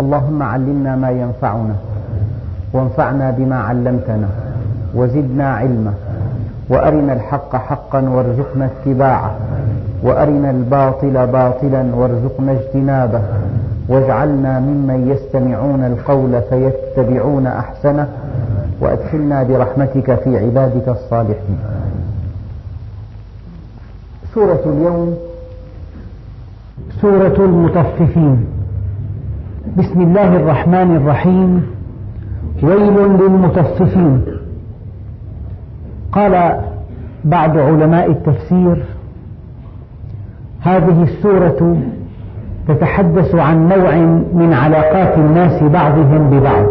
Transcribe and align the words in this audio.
اللهم 0.00 0.42
علمنا 0.42 0.96
ما 0.96 1.10
ينفعنا 1.10 1.76
وانفعنا 2.72 3.30
بما 3.30 3.56
علمتنا 3.56 4.28
وزدنا 4.94 5.54
علما 5.54 5.94
وأرنا 6.68 7.12
الحق 7.12 7.56
حقا 7.56 8.00
وارزقنا 8.08 8.64
اتباعه 8.70 9.34
وأرنا 10.02 10.50
الباطل 10.50 11.26
باطلا 11.26 11.82
وارزقنا 11.94 12.52
اجتنابه 12.52 13.22
واجعلنا 13.88 14.60
ممن 14.60 15.10
يستمعون 15.10 15.84
القول 15.84 16.42
فيتبعون 16.50 17.46
أحسنه 17.46 18.08
وأدخلنا 18.80 19.42
برحمتك 19.42 20.14
في 20.14 20.38
عبادك 20.38 20.88
الصالحين. 20.88 21.58
سورة 24.34 24.62
اليوم 24.66 25.16
سورة 27.00 27.36
المطففين. 27.38 28.46
بسم 29.64 30.00
الله 30.00 30.36
الرحمن 30.36 30.96
الرحيم. 30.96 31.66
ويل 32.62 33.20
للمطففين 33.20 34.24
قال 36.12 36.60
بعض 37.24 37.58
علماء 37.58 38.10
التفسير 38.10 38.84
هذه 40.60 41.02
السورة 41.02 41.76
تتحدث 42.68 43.34
عن 43.34 43.68
نوع 43.68 43.96
من 44.34 44.52
علاقات 44.52 45.18
الناس 45.18 45.62
بعضهم 45.62 46.30
ببعض. 46.30 46.66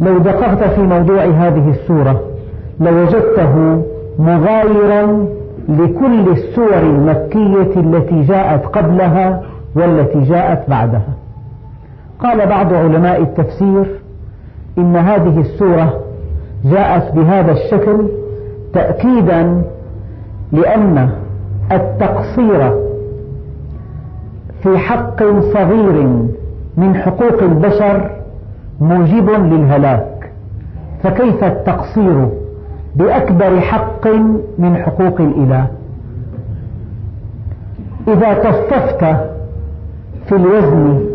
لو 0.00 0.18
دققت 0.18 0.74
في 0.74 0.80
موضوع 0.80 1.24
هذه 1.24 1.70
السورة 1.70 2.20
لوجدته 2.80 3.82
مغايرا 4.18 5.26
لكل 5.68 6.28
السور 6.28 6.78
المكية 6.78 7.80
التي 7.80 8.22
جاءت 8.22 8.66
قبلها 8.66 9.42
والتي 9.76 10.20
جاءت 10.20 10.70
بعدها. 10.70 11.23
قال 12.18 12.46
بعض 12.46 12.74
علماء 12.74 13.22
التفسير 13.22 14.00
إن 14.78 14.96
هذه 14.96 15.40
السورة 15.40 16.00
جاءت 16.64 17.14
بهذا 17.14 17.52
الشكل 17.52 18.08
تأكيدا 18.72 19.62
لأن 20.52 21.10
التقصير 21.72 22.70
في 24.62 24.78
حق 24.78 25.22
صغير 25.52 26.26
من 26.76 26.94
حقوق 26.96 27.42
البشر 27.42 28.10
موجب 28.80 29.30
للهلاك. 29.30 30.30
فكيف 31.02 31.44
التقصير 31.44 32.28
بأكبر 32.96 33.60
حق 33.60 34.06
من 34.58 34.76
حقوق 34.76 35.20
الإله؟ 35.20 35.66
إذا 38.08 38.34
تصفت 38.34 39.04
في 40.26 40.32
الوزن 40.36 41.13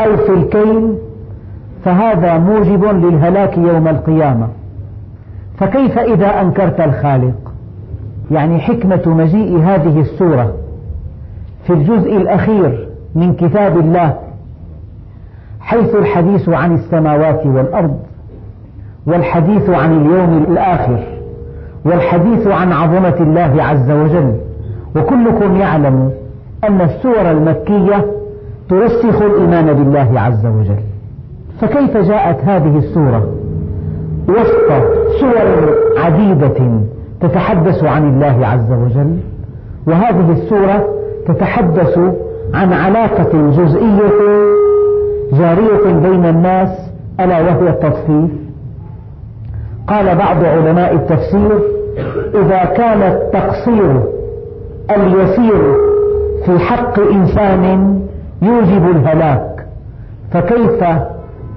أو 0.00 0.16
في 0.16 0.32
الكيل 0.32 0.94
فهذا 1.84 2.38
موجب 2.38 2.84
للهلاك 2.84 3.58
يوم 3.58 3.88
القيامة. 3.88 4.48
فكيف 5.58 5.98
إذا 5.98 6.40
أنكرت 6.40 6.80
الخالق؟ 6.80 7.52
يعني 8.30 8.58
حكمة 8.58 9.02
مجيء 9.06 9.58
هذه 9.58 10.00
السورة 10.00 10.52
في 11.66 11.72
الجزء 11.72 12.16
الأخير 12.16 12.88
من 13.14 13.34
كتاب 13.34 13.78
الله 13.78 14.16
حيث 15.60 15.94
الحديث 15.94 16.48
عن 16.48 16.74
السماوات 16.74 17.46
والأرض 17.46 17.98
والحديث 19.06 19.70
عن 19.70 19.92
اليوم 20.00 20.44
الآخر 20.48 20.98
والحديث 21.84 22.46
عن 22.46 22.72
عظمة 22.72 23.16
الله 23.20 23.62
عز 23.62 23.90
وجل. 23.90 24.34
وكلكم 24.96 25.56
يعلم 25.56 26.12
أن 26.64 26.80
السور 26.80 27.30
المكية 27.30 28.06
ترسخ 28.70 29.22
الإيمان 29.22 29.72
بالله 29.72 30.20
عز 30.20 30.46
وجل. 30.46 30.82
فكيف 31.60 31.96
جاءت 31.96 32.44
هذه 32.44 32.78
السورة 32.78 33.26
وسط 34.28 34.84
سور 35.20 35.74
عديدة 35.96 36.80
تتحدث 37.20 37.84
عن 37.84 38.08
الله 38.08 38.46
عز 38.46 38.72
وجل؟ 38.72 39.16
وهذه 39.86 40.32
السورة 40.32 40.88
تتحدث 41.26 41.98
عن 42.54 42.72
علاقة 42.72 43.50
جزئية 43.50 44.10
جارية 45.32 45.92
بين 46.08 46.24
الناس 46.26 46.68
ألا 47.20 47.40
وهي 47.40 47.68
التطفيف؟ 47.68 48.30
قال 49.86 50.16
بعض 50.16 50.44
علماء 50.44 50.94
التفسير 50.94 51.58
إذا 52.34 52.64
كان 52.64 53.02
التقصير 53.02 54.02
اليسير 54.96 55.74
في 56.46 56.58
حق 56.58 57.00
إنسان 57.00 57.98
يوجب 58.42 58.90
الهلاك. 58.90 59.66
فكيف 60.32 60.84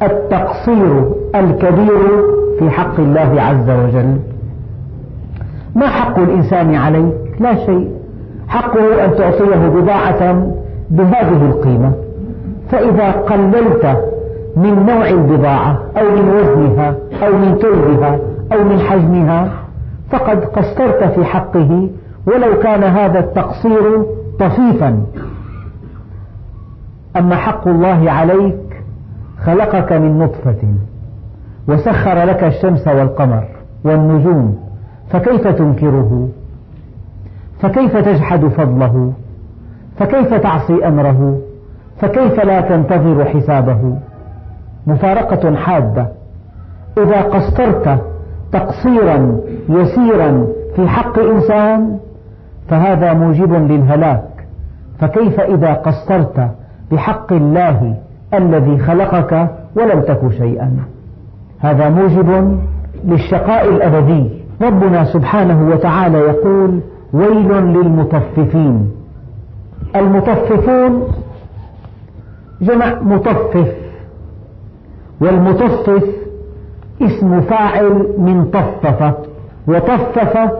التقصير 0.03 1.03
الكبير 1.35 2.23
في 2.59 2.69
حق 2.69 2.99
الله 2.99 3.41
عز 3.41 3.69
وجل؟ 3.69 4.17
ما 5.75 5.87
حق 5.87 6.19
الإنسان 6.19 6.75
عليك 6.75 7.13
لا 7.39 7.55
شيء. 7.65 7.91
حقه 8.47 9.05
أن 9.05 9.15
تعطيه 9.15 9.67
بضاعة 9.67 10.47
بهذه 10.89 11.45
القيمة. 11.45 11.91
فإذا 12.71 13.11
قللت 13.11 13.97
من 14.57 14.85
نوع 14.85 15.09
البضاعة 15.09 15.79
أو 15.97 16.03
من 16.03 16.29
وزنها 16.29 16.95
أو 17.23 17.37
من 17.37 17.55
طولها 17.55 18.19
أو 18.53 18.63
من 18.63 18.79
حجمها 18.79 19.49
فقد 20.11 20.45
قصرت 20.45 21.03
في 21.03 21.25
حقه 21.25 21.89
ولو 22.27 22.59
كان 22.63 22.83
هذا 22.83 23.19
التقصير 23.19 24.05
طفيفا. 24.39 25.03
أما 27.17 27.35
حق 27.35 27.67
الله 27.67 28.11
عليك 28.11 28.83
خلقك 29.43 29.93
من 29.93 30.19
نطفة 30.19 30.73
وسخر 31.67 32.23
لك 32.23 32.43
الشمس 32.43 32.87
والقمر 32.87 33.47
والنجوم 33.83 34.59
فكيف 35.09 35.47
تنكره؟ 35.47 36.29
فكيف 37.59 37.97
تجحد 37.97 38.45
فضله؟ 38.45 39.13
فكيف 39.97 40.33
تعصي 40.33 40.87
أمره؟ 40.87 41.39
فكيف 41.97 42.45
لا 42.45 42.61
تنتظر 42.61 43.25
حسابه؟ 43.25 43.97
مفارقة 44.87 45.55
حادة. 45.55 46.07
إذا 46.97 47.21
قصرت 47.21 47.99
تقصيرا 48.51 49.37
يسيرا 49.69 50.47
في 50.75 50.87
حق 50.87 51.19
إنسان 51.19 51.97
فهذا 52.67 53.13
موجب 53.13 53.53
للهلاك. 53.53 54.47
فكيف 54.99 55.39
إذا 55.39 55.73
قصرت 55.73 56.51
بحق 56.91 57.33
الله 57.33 57.95
الذي 58.33 58.77
خلقك 58.77 59.47
ولم 59.75 60.01
تك 60.01 60.31
شيئا. 60.37 60.77
هذا 61.59 61.89
موجب 61.89 62.59
للشقاء 63.05 63.69
الأبدي. 63.69 64.29
ربنا 64.61 65.03
سبحانه 65.03 65.69
وتعالى 65.69 66.17
يقول 66.17 66.79
ويل 67.13 67.51
للمطففين. 67.51 68.91
المطففون 69.95 71.07
جمع 72.61 73.01
مطفف 73.01 73.73
والمطفف 75.21 76.03
اسم 77.01 77.41
فاعل 77.41 78.07
من 78.17 78.45
طفف 78.45 79.13
وطفف 79.67 80.51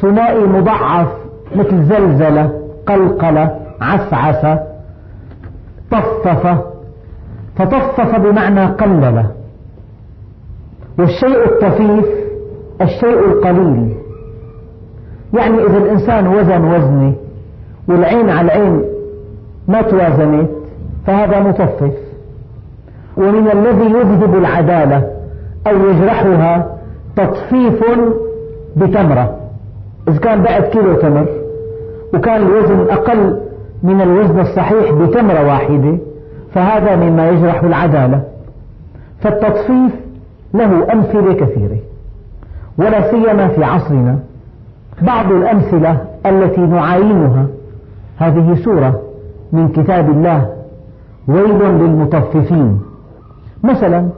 ثنائي 0.00 0.46
مضعف 0.46 1.08
مثل 1.56 1.84
زلزلة 1.84 2.52
قلقلة 2.86 3.56
عسعس 3.80 4.58
طفف 5.94 6.58
فطفف 7.56 8.20
بمعنى 8.20 8.64
قلل. 8.66 9.24
والشيء 10.98 11.44
الطفيف 11.44 12.06
الشيء 12.80 13.18
القليل. 13.18 13.94
يعني 15.34 15.66
إذا 15.66 15.78
الإنسان 15.78 16.26
وزن 16.26 16.64
وزنه 16.64 17.14
والعين 17.88 18.30
على 18.30 18.46
العين 18.46 18.84
ما 19.68 19.82
توازنت 19.82 20.50
فهذا 21.06 21.40
مطفف. 21.40 21.92
ومن 23.16 23.50
الذي 23.50 23.84
يذهب 23.84 24.34
العدالة 24.34 25.10
أو 25.66 25.76
يجرحها 25.90 26.76
تطفيف 27.16 27.84
بتمرة. 28.76 29.36
إذا 30.08 30.18
كان 30.18 30.42
بعد 30.42 30.62
كيلو 30.62 30.94
تمر 30.94 31.26
وكان 32.14 32.42
الوزن 32.42 32.90
أقل 32.90 33.43
من 33.84 34.00
الوزن 34.00 34.40
الصحيح 34.40 34.92
بتمرة 34.92 35.46
واحدة 35.46 35.98
فهذا 36.54 36.96
مما 36.96 37.28
يجرح 37.28 37.62
العدالة. 37.62 38.22
فالتطفيف 39.20 39.92
له 40.54 40.92
أمثلة 40.92 41.32
كثيرة 41.32 41.78
ولا 42.78 43.10
سيما 43.10 43.48
في 43.48 43.64
عصرنا. 43.64 44.18
بعض 45.02 45.32
الأمثلة 45.32 45.98
التي 46.26 46.60
نعاينها 46.60 47.46
هذه 48.18 48.54
سورة 48.64 49.00
من 49.52 49.68
كتاب 49.68 50.10
الله 50.10 50.48
ويل 51.28 51.58
للمطففين. 51.58 52.80
مثلا 53.64 54.08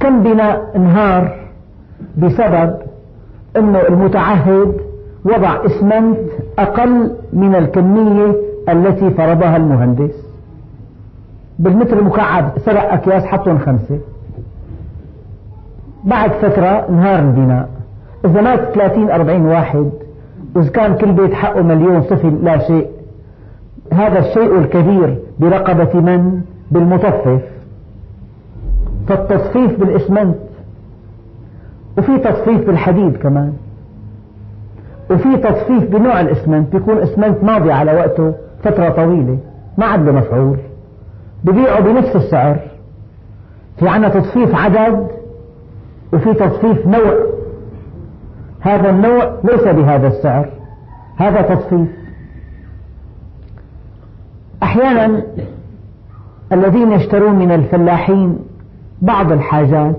كم 0.00 0.22
بنا 0.22 0.76
انهار 0.76 1.36
بسبب 2.18 2.74
أن 3.56 3.76
المتعهد 3.76 4.72
وضع 5.24 5.66
اسمنت 5.66 6.31
أقل 6.58 7.12
من 7.32 7.54
الكمية 7.54 8.36
التي 8.68 9.10
فرضها 9.10 9.56
المهندس. 9.56 10.26
بالمتر 11.58 11.98
المكعب 11.98 12.52
سرق 12.58 12.92
أكياس 12.92 13.24
حطهم 13.24 13.58
خمسة. 13.58 13.98
بعد 16.04 16.30
فترة 16.30 16.86
انهار 16.88 17.18
البناء. 17.18 17.68
إذا 18.24 18.40
مات 18.40 18.60
30 18.74 19.10
40 19.10 19.46
واحد 19.46 19.90
وإذا 20.54 20.70
كان 20.70 20.94
كل 20.94 21.12
بيت 21.12 21.34
حقه 21.34 21.62
مليون 21.62 22.00
طفل 22.00 22.44
لا 22.44 22.58
شيء. 22.58 22.86
هذا 23.92 24.18
الشيء 24.18 24.58
الكبير 24.58 25.18
برقبة 25.40 26.00
من؟ 26.00 26.40
بالمطفف. 26.70 27.42
فالتصفيف 29.08 29.80
بالإسمنت. 29.80 30.36
وفي 31.98 32.18
تصفيف 32.18 32.66
بالحديد 32.66 33.16
كمان. 33.16 33.52
وفي 35.10 35.36
تصفيف 35.36 35.84
بنوع 35.90 36.20
الإسمنت 36.20 36.72
بيكون 36.72 36.98
إسمنت 36.98 37.44
ماضي 37.44 37.72
على 37.72 37.94
وقته 37.94 38.34
فترة 38.64 38.88
طويلة 38.88 39.38
ما 39.78 39.86
عاد 39.86 40.06
له 40.06 40.12
مفعول 40.12 40.58
ببيعه 41.44 41.80
بنفس 41.80 42.16
السعر. 42.16 42.56
في 43.78 43.88
عنا 43.88 44.08
تصفيف 44.08 44.54
عدد 44.54 45.08
وفي 46.12 46.34
تصفيف 46.34 46.86
نوع. 46.86 47.14
هذا 48.60 48.90
النوع 48.90 49.32
ليس 49.44 49.62
بهذا 49.62 50.08
السعر 50.08 50.48
هذا 51.16 51.42
تصفيف 51.42 51.88
أحيانا 54.62 55.22
الذين 56.52 56.92
يشترون 56.92 57.34
من 57.34 57.52
الفلاحين 57.52 58.38
بعض 59.02 59.32
الحاجات 59.32 59.96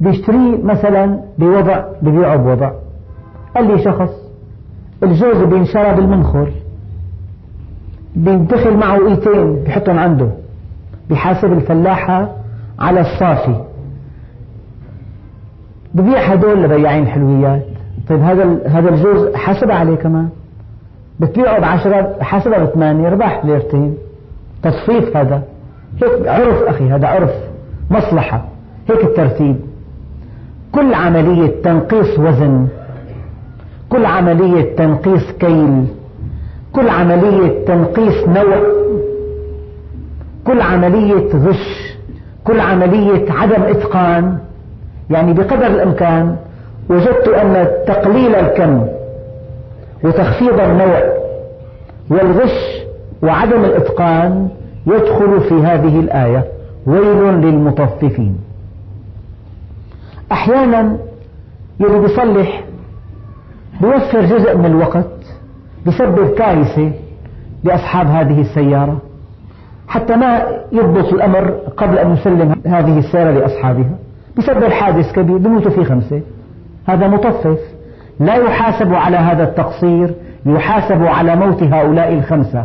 بيشتريه 0.00 0.62
مثلا 0.62 1.20
بوضع 1.38 1.84
ببيعه 2.02 2.36
بوضع. 2.36 2.70
قال 3.54 3.66
لي 3.66 3.84
شخص 3.84 4.10
الجوز 5.02 5.36
بينشرى 5.36 5.94
بالمنخل 5.94 6.52
بيدخل 8.16 8.76
معه 8.76 9.08
إيتين 9.08 9.62
بيحطهم 9.64 9.98
عنده 9.98 10.28
بيحاسب 11.08 11.52
الفلاحة 11.52 12.30
على 12.78 13.00
الصافي. 13.00 13.64
ببيع 15.94 16.18
هدول 16.18 16.62
لبياعين 16.62 17.06
حلويات. 17.06 17.66
طيب 18.08 18.20
هذا 18.20 18.58
هذا 18.66 18.88
الجوز 18.88 19.34
حاسب 19.34 19.70
عليه 19.70 19.94
كمان؟ 19.94 20.28
بتبيعه 21.20 21.60
بعشرة 21.60 22.16
حاسبها 22.20 22.58
بثمانية 22.58 23.08
ربح 23.08 23.44
ليرتين. 23.44 23.94
تصفيف 24.62 25.16
هذا. 25.16 25.42
هيك 26.02 26.28
عرف 26.28 26.62
أخي 26.62 26.90
هذا 26.90 27.08
عرف 27.08 27.32
مصلحة. 27.90 28.44
هيك 28.90 29.04
الترتيب. 29.04 29.56
كل 30.72 30.94
عملية 30.94 31.62
تنقيص 31.62 32.18
وزن. 32.18 32.68
كل 33.88 34.06
عملية 34.06 34.76
تنقيص 34.76 35.32
كيل 35.40 35.84
كل 36.72 36.88
عملية 36.88 37.64
تنقيص 37.64 38.28
نوع 38.28 38.62
كل 40.46 40.60
عملية 40.60 41.28
غش 41.34 41.94
كل 42.44 42.60
عملية 42.60 43.32
عدم 43.32 43.62
إتقان. 43.62 44.38
يعني 45.10 45.32
بقدر 45.32 45.66
الإمكان 45.66 46.36
وجدت 46.90 47.28
أن 47.28 47.68
تقليل 47.86 48.34
الكم 48.34 48.86
وتخفيض 50.04 50.60
النوع 50.60 51.02
والغش 52.10 52.82
وعدم 53.22 53.64
الإتقان 53.64 54.48
يدخل 54.86 55.40
في 55.40 55.54
هذه 55.54 56.00
الآية. 56.00 56.44
ويل 56.86 57.40
للمطففين. 57.40 58.36
أحيانا 60.32 60.96
يلي 61.80 61.98
بيصلح 61.98 62.64
بيوفر 63.80 64.20
جزء 64.20 64.56
من 64.56 64.66
الوقت 64.66 65.06
بسبب 65.86 66.34
كارثة 66.34 66.92
لأصحاب 67.64 68.06
هذه 68.06 68.40
السيارة 68.40 68.98
حتى 69.88 70.16
ما 70.16 70.42
يضبط 70.72 71.12
الأمر 71.12 71.50
قبل 71.76 71.98
أن 71.98 72.12
يسلم 72.12 72.54
هذه 72.66 72.98
السيارة 72.98 73.30
لأصحابها 73.30 73.94
بسبب 74.36 74.64
حادث 74.64 75.12
كبير 75.12 75.36
بموتوا 75.36 75.70
فيه 75.70 75.84
خمسة. 75.84 76.20
هذا 76.86 77.08
مطفف. 77.08 77.58
لا 78.20 78.34
يحاسب 78.34 78.94
على 78.94 79.16
هذا 79.16 79.44
التقصير 79.44 80.14
يحاسب 80.46 81.02
على 81.02 81.36
موت 81.36 81.62
هؤلاء 81.62 82.12
الخمسة 82.12 82.64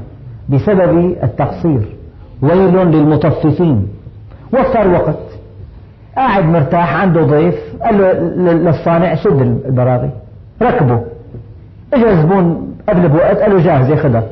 بسبب 0.50 1.16
التقصير. 1.24 1.96
ويل 2.42 2.76
للمطففين. 2.76 3.88
وفر 4.54 4.88
وقت. 4.88 5.20
قاعد 6.16 6.46
مرتاح 6.46 7.02
عنده 7.02 7.22
ضيف 7.22 7.56
قال 7.84 7.98
له 7.98 8.14
للصانع 8.54 9.16
شد 9.16 9.62
البراغي. 9.66 10.12
ركبه 10.62 11.04
اجى 11.94 12.22
زبون 12.22 12.78
قبل 12.90 13.10
بوقت 13.10 13.38
قال 13.38 13.52
له 13.52 13.64
جاهز 13.64 13.90
ياخذها 13.90 14.24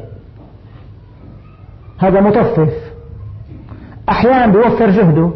هذا 2.00 2.22
مطفف. 2.22 2.74
أحيانا 4.10 4.48
بيوفر 4.48 4.90
جهده. 4.90 5.32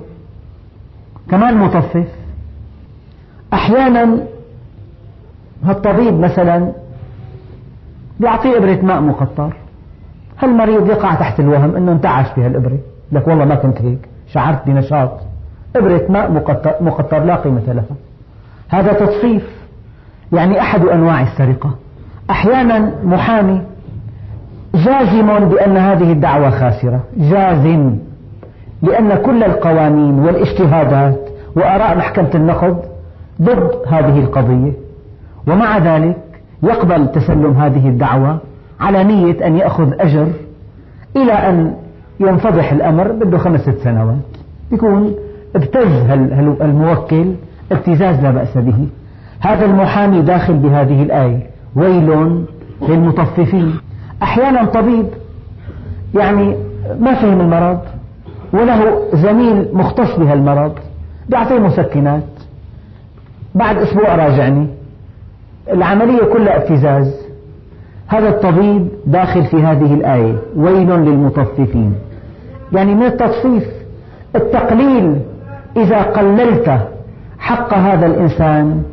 كمان 1.30 1.58
مطفف. 1.58 2.08
أحيانا 3.54 4.18
هالطبيب 5.64 6.20
مثلا 6.20 6.72
بيعطيه 8.20 8.58
إبرة 8.58 8.80
ماء 8.86 9.02
مقطر. 9.02 9.54
هالمريض 10.40 10.90
يقع 10.90 11.16
تحت 11.16 11.40
الوهم 11.40 11.76
إنه 11.76 11.92
انتعش 11.92 12.26
بهالإبرة. 12.38 12.78
لك 13.12 13.28
والله 13.28 13.46
ما 13.46 13.56
كنت 13.56 13.82
هيك. 13.82 14.00
شعرت 14.28 14.66
بنشاط. 14.68 15.20
إبرة 15.76 16.06
ماء 16.10 16.32
مقطر, 16.32 16.76
مقطر 16.82 17.24
لا 17.24 17.36
قيمة 17.36 17.74
لها. 17.74 17.96
هذا 18.70 18.94
تصفيف 18.94 19.61
يعني 20.34 20.62
أحد 20.62 20.86
أنواع 20.86 21.22
السرقة. 21.22 21.76
أحيانا 22.30 22.92
محامي 23.04 23.62
جازم 24.76 25.50
بأن 25.50 25.78
هذه 25.78 26.12
الدعوة 26.12 26.50
خاسرة. 26.50 27.00
جازم 27.18 27.96
لأن 28.82 29.16
كل 29.16 29.44
القوانين 29.44 30.20
والاجتهادات 30.20 31.20
وآراء 31.56 31.98
محكمة 31.98 32.30
النقض 32.36 32.78
ضد 33.42 33.72
هذه 33.88 34.20
القضية. 34.20 34.72
ومع 35.48 35.78
ذلك 35.78 36.18
يقبل 36.64 37.12
تسلم 37.12 37.54
هذه 37.54 37.90
الدعوة 37.90 38.38
على 38.80 39.04
نية 39.04 39.48
أن 39.48 39.58
يأخذ 39.58 39.94
أجر 40.00 40.28
إلى 41.16 41.34
أن 41.34 41.74
ينفضح 42.20 42.72
الأمر 42.72 43.12
بده 43.12 43.38
خمسة 43.38 43.74
سنوات. 43.84 44.16
يكون 44.72 45.16
ابتز 45.56 46.10
الموكل 46.62 47.34
ابتزاز 47.72 48.20
لا 48.24 48.32
بأس 48.32 48.58
به. 48.58 48.88
هذا 49.42 49.66
المحامي 49.66 50.22
داخل 50.22 50.54
بهذه 50.54 51.04
الآية. 51.04 51.40
ويل 51.76 52.42
للمطففين. 52.82 53.76
أحيانا 54.24 54.66
طبيب 54.66 55.06
يعني 56.16 56.56
ما 57.00 57.14
فهم 57.14 57.42
المرض 57.42 57.80
وله 58.54 59.02
زميل 59.14 59.70
مختص 59.74 60.20
بهالمرض 60.20 60.74
بيعطيه 61.30 61.60
مسكنات. 61.60 62.24
بعد 63.56 63.78
أسبوع 63.78 64.16
راجعني. 64.16 64.68
العملية 65.72 66.24
كلها 66.24 66.58
ابتزاز 66.58 67.16
هذا 68.08 68.30
الطبيب 68.30 68.88
داخل 69.06 69.44
في 69.44 69.58
هذه 69.58 69.94
الآية. 69.94 70.36
ويل 70.56 70.90
للمطففين. 70.90 71.94
يعني 72.74 72.96
من 72.96 73.04
التصفيف 73.04 73.64
التقليل 74.36 75.20
إذا 75.78 76.02
قللت 76.02 76.80
حق 77.40 77.74
هذا 77.74 78.06
الإنسان 78.06 78.84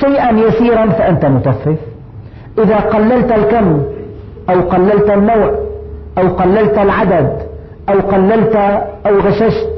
شيئا 0.00 0.30
يسيرا 0.30 0.86
فأنت 0.86 1.24
مطفف 1.24 1.78
إذا 2.58 2.76
قللت 2.76 3.32
الكم 3.32 3.82
أو 4.50 4.60
قللت 4.60 5.10
النوع 5.10 5.58
أو 6.18 6.28
قللت 6.28 6.78
العدد 6.78 7.38
أو 7.88 8.00
قللت 8.00 8.56
أو 9.06 9.18
غششت 9.18 9.76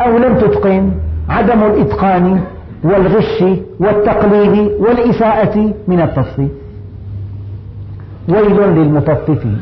أو 0.00 0.18
لم 0.18 0.34
تتقن 0.34 0.92
عدم 1.28 1.62
الإتقان 1.62 2.40
والغش 2.84 3.44
والتقليد 3.80 4.70
والإساءة 4.80 5.72
من 5.88 6.00
التصفيف 6.00 6.50
ويل 8.28 8.60
للمطففين 8.60 9.60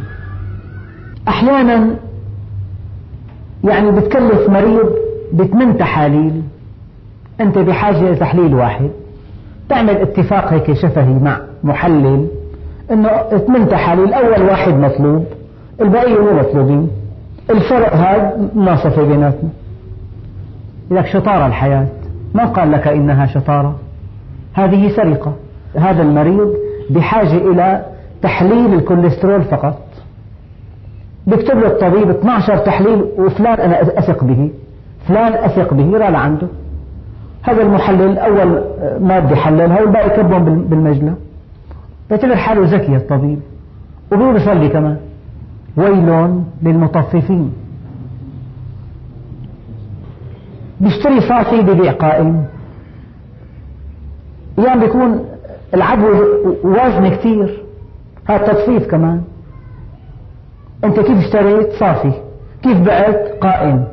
أحيانا 1.29 1.97
يعني 3.65 3.91
بتكلف 3.91 4.51
مريض 4.51 4.91
بثمان 5.33 5.79
تحاليل. 5.79 6.43
أنت 7.41 7.59
بحاجة 7.59 8.11
لتحليل 8.11 8.55
واحد. 8.55 8.91
تعمل 9.69 9.97
اتفاق 9.97 10.53
هيك 10.53 10.73
شفهي 10.73 11.15
مع 11.15 11.41
محلل 11.65 12.27
أنه 12.91 13.09
ثمان 13.47 13.69
تحاليل 13.69 14.15
أول 14.15 14.43
واحد 14.43 14.75
مطلوب 14.75 15.25
البقية 15.81 16.19
مو 16.21 16.33
مطلوبين. 16.33 16.91
الفرق 17.51 17.95
هذا 17.95 18.51
مناصفة 18.55 19.03
بيناتنا. 19.03 19.49
لك 20.91 21.07
شطارة 21.07 21.47
الحياة. 21.47 21.87
ما 22.35 22.45
قال 22.45 22.73
لك 22.73 22.89
إنها 22.89 23.27
شطارة؟ 23.27 23.77
هذه 24.55 24.97
سرقة. 24.97 25.33
هذا 25.77 26.03
المريض 26.03 26.55
بحاجة 26.91 27.37
إلى 27.37 27.85
تحليل 28.23 28.75
الكوليسترول 28.75 29.43
فقط. 29.43 29.79
بيكتب 31.27 31.59
له 31.59 31.67
الطبيب 31.67 32.11
12 32.11 32.59
تحليل 32.59 33.05
وفلان 33.19 33.61
أنا 33.61 33.83
أثق 33.83 34.25
به. 34.25 34.51
فلان 35.09 35.33
أثق 35.33 35.75
به 35.75 35.99
را 35.99 36.11
لعنده. 36.11 36.49
هذا 37.43 37.63
المحلل 37.63 38.19
أول 38.19 38.65
مادة 39.01 39.37
حللها 39.37 39.81
والباقي 39.81 40.11
كبهم 40.11 40.63
بالمجلة. 40.63 41.15
بيعتبر 42.09 42.37
حاله 42.37 42.77
ذكي 42.77 42.97
الطبيب. 42.97 43.41
وهو 44.13 44.33
بيصلي 44.33 44.69
كمان. 44.69 44.97
ويل 45.77 46.41
للمطففين. 46.63 47.53
بيشتري 50.81 51.21
صافي 51.21 51.63
ببيع 51.63 51.93
قائم. 51.93 52.45
أيام 54.59 54.81
بيكون 54.81 55.25
العدوى 55.75 56.27
وزن 56.65 57.09
كثير 57.09 57.63
هذا 58.29 58.47
تطفيف 58.47 58.87
كمان. 58.87 59.23
أنت 60.85 61.01
كيف 61.01 61.19
اشتريت؟ 61.19 61.73
صافي 61.73 62.13
كيف 62.63 62.81
بعت؟ 62.81 63.39
قائم. 63.41 63.85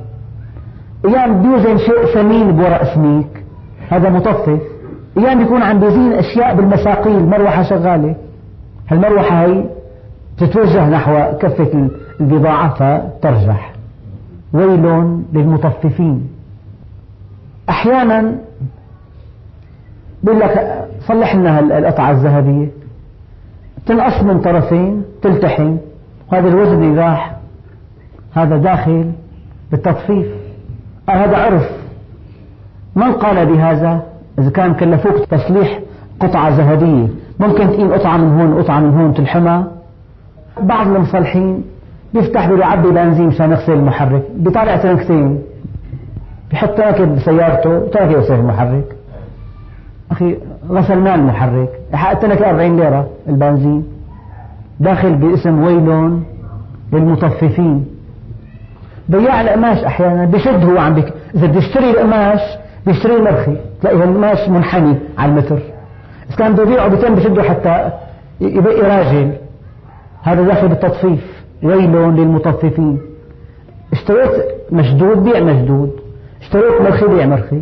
أيام 1.05 1.41
بيوزن 1.41 1.77
شيء 1.77 2.05
ثمين 2.05 2.51
بورق 2.51 2.93
سميك. 2.93 3.38
هذا 3.89 4.09
مطفف 4.09 4.61
أيام 5.17 5.39
بيكون 5.39 5.61
عم 5.61 5.79
بيزين 5.79 6.13
أشياء 6.13 6.55
بالمساقيل 6.55 7.25
مروحة 7.25 7.63
شغالة. 7.63 8.15
هالمروحة 8.89 9.45
هي 9.45 9.63
تتوجه 10.37 10.89
نحو 10.89 11.37
كفة 11.37 11.89
البضاعة 12.21 12.73
فترجح. 12.73 13.73
ويل 14.53 14.85
للمطففين. 15.33 16.29
أحيانا 17.69 18.35
بيقول 20.23 20.39
لك 20.39 20.85
صلح 21.07 21.35
لنا 21.35 21.59
القطعة 21.59 22.11
الذهبية. 22.11 22.67
تنقص 23.85 24.23
من 24.23 24.41
طرفين 24.41 25.03
تلتحم. 25.21 25.77
هذا 26.31 26.47
الوزن 26.47 26.99
راح 26.99 27.35
هذا 28.33 28.57
داخل 28.57 29.11
بالتطفيف. 29.71 30.27
هذا 31.09 31.37
عرف. 31.37 31.78
من 32.95 33.11
قال 33.11 33.45
بهذا؟ 33.45 34.01
إذا 34.39 34.49
كان 34.49 34.73
كلفوك 34.73 35.15
تصليح 35.15 35.79
قطعة 36.19 36.49
ذهبية 36.49 37.07
ممكن 37.39 37.67
تقيم 37.67 37.93
قطعة 37.93 38.17
من 38.17 38.39
هون 38.39 38.53
وقطعة 38.53 38.79
من 38.79 38.93
هون 38.99 39.13
تلحمها. 39.13 39.67
بعض 40.61 40.87
المصلحين 40.87 41.63
بيفتح 42.13 42.49
بيعبي 42.49 42.91
بنزين 42.91 43.27
مشان 43.27 43.51
يغسل 43.51 43.73
المحرك. 43.73 44.23
بيطالع 44.35 44.75
تنكتين. 44.75 45.41
بحط 46.51 46.69
تركة 46.69 47.05
بسيارته 47.05 47.79
تركة 47.79 48.11
يغسل 48.11 48.33
المحرك. 48.33 48.95
أخي 50.11 50.37
غسلنا 50.69 51.15
المحرك. 51.15 51.69
حققت 51.93 52.25
لك 52.25 52.41
40 52.41 52.77
ليرة 52.77 53.07
البنزين. 53.29 53.83
داخل 54.79 55.15
باسم 55.15 55.63
ويل 55.63 56.19
للمطففين. 56.93 57.85
بياع 59.09 59.41
القماش 59.41 59.83
أحيانا. 59.83 60.25
بشد 60.25 60.65
هو 60.65 60.77
عم 60.77 60.93
بك 60.93 61.13
إذا 61.35 61.47
بده 61.47 61.57
يشتري 61.57 61.89
القماش 61.89 62.41
بيشتري 62.85 63.21
مرخي 63.21 63.57
تلاقي 63.81 63.95
القماش 63.95 64.49
منحني 64.49 64.97
على 65.17 65.31
المتر. 65.31 65.59
إذا 66.29 66.37
كان 66.37 66.53
بده 66.53 66.63
يبيعه 66.63 66.87
بيتم 66.87 67.15
بشده 67.15 67.43
حتى 67.43 67.91
يبقي 68.41 68.81
راجل 68.81 69.31
هذا 70.21 70.41
داخل 70.43 70.67
بالتطفيف. 70.67 71.43
ويل 71.63 71.91
للمطففين. 71.91 72.99
اشتريت 73.93 74.31
مشدود 74.71 75.23
بيع 75.23 75.39
مشدود. 75.39 75.91
اشتريت 76.41 76.81
مرخي 76.81 77.07
بيع 77.07 77.25
مرخي. 77.25 77.61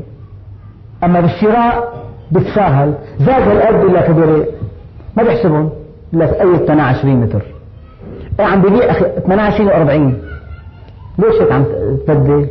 أما 1.03 1.19
بالشراء 1.21 1.93
بتساهل. 2.31 2.93
زاد 3.19 3.41
هالقد 3.41 3.83
ولا 3.85 4.07
كبيرة. 4.07 4.45
ما 5.17 5.23
بيحسبهم. 5.23 5.69
لك 6.13 6.29
أي 6.33 6.55
22 6.55 7.15
متر. 7.15 7.41
إيه 8.39 8.45
عم 8.45 8.61
ببيع 8.61 8.91
أخي؟ 8.91 9.05
28 9.27 9.69
و40 9.69 10.13
ليش 11.19 11.41
هيك 11.41 11.51
عم 11.51 11.65
تبدل؟ 12.07 12.47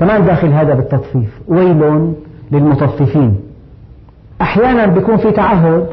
كمان 0.00 0.24
داخل 0.24 0.48
هذا 0.48 0.74
بالتطفيف. 0.74 1.40
ويل 1.48 2.12
للمطففين. 2.52 3.40
أحيانا 4.40 4.86
بيكون 4.86 5.16
في 5.16 5.30
تعهد 5.30 5.86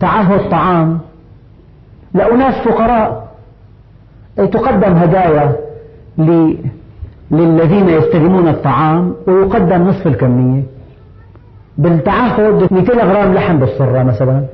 تعهد 0.00 0.50
طعام. 0.50 0.98
لأناس 2.14 2.54
فقراء. 2.54 3.26
تقدم 4.36 4.92
هدايا 4.92 5.56
للذين 7.30 7.88
يستلمون 7.88 8.48
الطعام 8.48 9.14
ويقدم 9.26 9.82
نصف 9.82 10.06
الكمية. 10.06 10.62
بالتعهد 11.78 12.68
200 12.72 13.04
غرام 13.04 13.34
لحم 13.34 13.58
بالصرة 13.58 14.02
مثلا. 14.02 14.44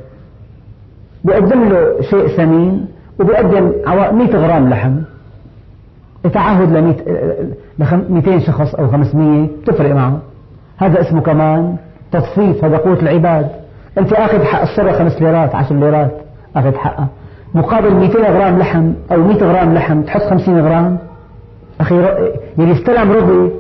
بيقدم 1.25 1.69
له 1.69 2.01
شيء 2.01 2.27
ثمين 2.27 2.87
وبيقدم 3.21 3.73
100 3.87 4.37
غرام 4.37 4.69
لحم. 4.69 4.97
تعهد 6.29 6.73
ل 6.73 6.95
200 8.11 8.39
شخص 8.39 8.75
أو 8.75 8.89
500 8.89 9.49
تفرق 9.67 9.95
معه 9.95 10.19
هذا 10.79 11.01
اسمه 11.01 11.21
كمان 11.21 11.77
تطفيف 12.13 12.65
هذا 12.65 12.77
قوة 12.77 12.99
العباد. 13.03 13.49
أنت 13.99 14.13
أخذ 14.13 14.45
حق 14.45 14.63
الصرة 14.63 14.93
5 14.93 15.21
ليرات 15.21 15.55
10 15.55 15.77
ليرات 15.77 16.11
أخذ 16.57 16.75
حقها. 16.75 17.09
مقابل 17.55 17.95
200 17.95 18.19
غرام 18.19 18.59
لحم 18.59 18.93
أو 19.13 19.23
100 19.23 19.37
غرام 19.37 19.75
لحم 19.75 20.03
تحط 20.03 20.23
50 20.23 20.61
غرام. 20.61 20.99
أخي 21.81 21.95
يلي 22.59 22.73
استلم 22.73 23.13
رضي 23.13 23.51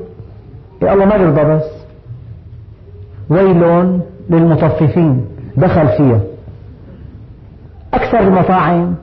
يا 0.83 0.93
الله 0.93 1.05
ما 1.05 1.17
بيرضى 1.17 1.45
بس. 1.45 1.65
ويل 3.31 4.01
للمطففين. 4.31 5.25
دخل 5.57 5.89
فيها. 5.89 6.21
أكثر 7.95 8.19
المطاعم 8.19 8.95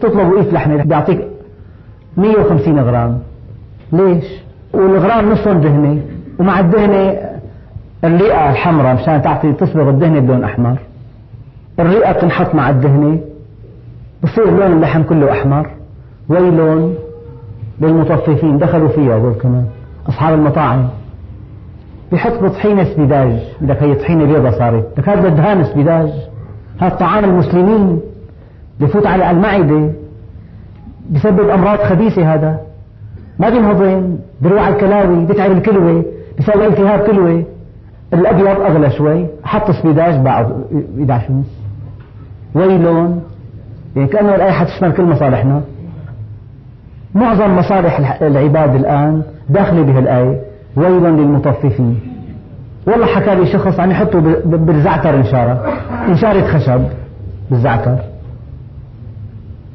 تطلب 0.00 0.32
رغيف 0.32 0.52
لحمة. 0.52 0.84
بيعطيك 0.84 1.28
150 2.16 2.78
غرام. 2.78 3.18
ليش؟ 3.92 4.24
والغرام 4.72 5.32
نصهم 5.32 5.60
دهنة 5.60 6.02
ومع 6.38 6.60
الدهنة 6.60 7.16
الرئة 8.04 8.50
الحمراء 8.50 8.94
مشان 8.94 9.22
تعطي 9.22 9.52
تصبغ 9.52 9.88
الدهنة 9.88 10.20
بلون 10.20 10.44
أحمر. 10.44 10.76
الرئة 11.80 12.12
تنحط 12.12 12.54
مع 12.54 12.70
الدهنة 12.70 13.18
بصير 14.22 14.50
لون 14.50 14.72
اللحم 14.72 15.02
كله 15.02 15.32
أحمر. 15.32 15.70
ويل 16.28 16.94
للمطففين 17.80 18.58
دخلوا 18.58 18.88
فيها 18.88 19.16
هذول 19.16 19.34
كمان. 19.34 19.66
أصحاب 20.08 20.34
المطاعم. 20.34 20.88
بيحط 22.12 22.42
بطحينة 22.42 22.84
سبيداج. 22.84 23.38
بدك 23.60 23.82
هي 23.82 23.94
طحينة 23.94 24.24
بيضة 24.24 24.50
صارت. 24.50 24.86
بدك 24.96 25.08
هذا 25.08 25.28
دهان 25.28 25.64
سبيداج. 25.64 26.10
هذا 26.80 26.94
طعام 26.94 27.24
المسلمين. 27.24 28.00
بفوت 28.80 29.06
على 29.06 29.30
المعدة. 29.30 29.90
بسبب 31.10 31.48
أمراض 31.48 31.78
خبيثة 31.78 32.34
هذا. 32.34 32.60
ما 33.38 33.50
بينهضم 33.50 34.16
بيروح 34.40 34.62
على 34.62 34.74
الكلاوي 34.74 35.24
بيتعب 35.24 35.50
الكلوة 35.50 36.04
بيسوي 36.36 36.66
التهاب 36.66 37.00
كلوة. 37.00 37.44
الأبيض 38.12 38.60
أغلى 38.60 38.90
شوي 38.90 39.26
حط 39.44 39.70
سبيداج 39.70 40.14
باعه 40.14 40.56
11 41.00 41.30
ونص 41.30 41.46
ويلون 42.54 43.22
يعني 43.96 44.08
كأنه 44.08 44.34
الآية 44.34 44.50
حتشمل 44.50 44.92
كل 44.92 45.02
مصالحنا. 45.02 45.60
معظم 47.14 47.56
مصالح 47.56 48.22
العباد 48.22 48.74
الآن 48.74 49.22
داخلة 49.48 49.82
بهالآية. 49.82 50.40
ويل 50.76 51.02
للمطففين. 51.02 52.00
والله 52.86 53.06
حكى 53.06 53.34
لي 53.34 53.46
شخص 53.46 53.80
عم 53.80 53.90
يحطوا 53.90 54.20
بالزعتر 54.44 55.14
إنشارة 55.14 55.72
إنشارة 56.08 56.46
خشب 56.46 56.84
بالزعتر. 57.50 57.96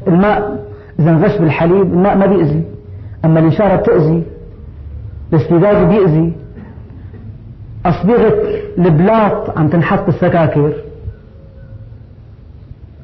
الماء 0.07 0.59
إذا 0.99 1.09
انغش 1.09 1.37
بالحليب 1.37 1.93
الماء 1.93 2.17
ما 2.17 2.25
بيأذي. 2.25 2.63
أما 3.25 3.39
الإنشارة 3.39 3.75
بتأذي 3.75 4.23
الاسبيداج 5.33 5.87
بيأذي. 5.87 6.33
أصبغة 7.85 8.33
البلاط 8.77 9.57
عم 9.57 9.67
تنحط 9.67 10.05
بالسكاكر 10.05 10.73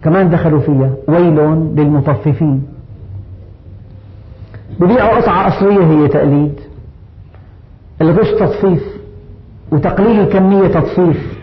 كمان 0.03 0.29
دخلوا 0.29 0.59
فيها. 0.59 0.91
ويل 1.07 1.35
للمطففين. 1.75 2.63
ببيعوا 4.79 5.21
قطعة 5.21 5.47
أصلية 5.47 5.85
هي 5.85 6.07
تقليد. 6.07 6.59
الغش 8.01 8.31
تطفيف. 8.31 8.83
وتقليل 9.71 10.19
الكمية 10.19 10.67
تطفيف. 10.67 11.39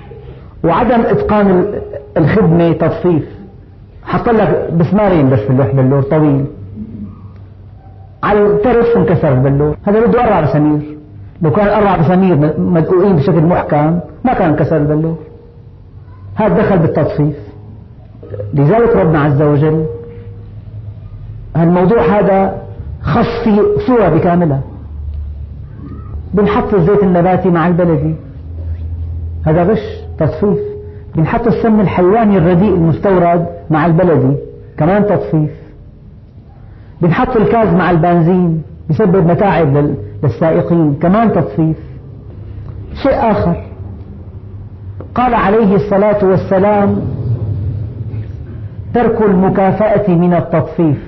وعدم 0.64 1.00
إتقان 1.00 1.74
الخدمة 2.16 2.72
تطفيف. 2.72 3.41
حط 4.04 4.28
لك 4.28 4.72
بسمارين 4.72 5.30
بس 5.30 5.38
في 5.38 5.50
اللوح 5.50 5.66
بلور 5.74 6.02
طويل. 6.02 6.44
على 8.22 8.46
الترف 8.46 8.96
انكسر 8.96 9.32
البلور 9.32 9.76
هذا 9.82 10.06
بده 10.06 10.24
أربع 10.24 10.40
مسامير 10.40 10.98
لو 11.42 11.50
كان 11.50 11.68
أربع 11.68 11.96
مسامير 11.96 12.60
مدقوقين 12.60 13.16
بشكل 13.16 13.42
محكم 13.42 14.00
ما 14.24 14.32
كان 14.34 14.50
انكسر 14.50 14.76
البلور 14.76 15.18
هذا 16.34 16.58
دخل 16.58 16.78
بالتطفيف. 16.78 17.36
لذلك 18.54 18.96
ربنا 18.96 19.22
عز 19.22 19.42
وجل 19.42 19.86
الموضوع 21.56 22.00
هذا 22.00 22.62
خص 23.02 23.44
فيه 23.44 23.62
صورة 23.86 24.08
بكاملها 24.08 24.60
بنحط 26.34 26.74
الزيت 26.74 27.02
النباتي 27.02 27.48
مع 27.48 27.68
البلدي. 27.68 28.14
هذا 29.44 29.62
غش 29.62 29.82
تصفيف 30.18 30.58
بنحط 31.16 31.46
السم 31.46 31.80
الحيواني 31.80 32.38
الرديء 32.38 32.74
المستورد 32.74 33.46
مع 33.70 33.86
البلدي 33.86 34.36
كمان 34.78 35.06
تطفيف. 35.06 35.50
بنحط 37.02 37.36
الكاز 37.36 37.68
مع 37.68 37.90
البنزين 37.90 38.62
بسبب 38.90 39.26
متاعب 39.30 39.94
للسائقين 40.24 40.94
كمان 40.94 41.32
تطفيف. 41.32 41.76
شيء 43.02 43.30
آخر. 43.30 43.64
قال 45.14 45.34
عليه 45.34 45.74
الصلاة 45.74 46.24
والسلام 46.24 47.00
ترك 48.94 49.22
المكافأة 49.22 50.14
من 50.14 50.34
التطفيف. 50.34 50.98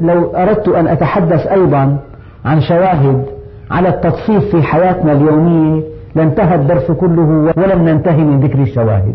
لو 0.00 0.30
أردت 0.30 0.68
أن 0.68 0.88
أتحدث 0.88 1.46
أيضا 1.46 1.98
عن 2.44 2.60
شواهد 2.60 3.24
على 3.70 3.88
التطفيف 3.88 4.44
في 4.56 4.62
حياتنا 4.62 5.12
اليومية 5.12 5.82
لانتهى 6.18 6.54
الدرس 6.54 6.90
كله 6.90 7.52
ولم 7.56 7.88
ننتهي 7.88 8.24
من 8.24 8.40
ذكر 8.40 8.62
الشواهد. 8.62 9.14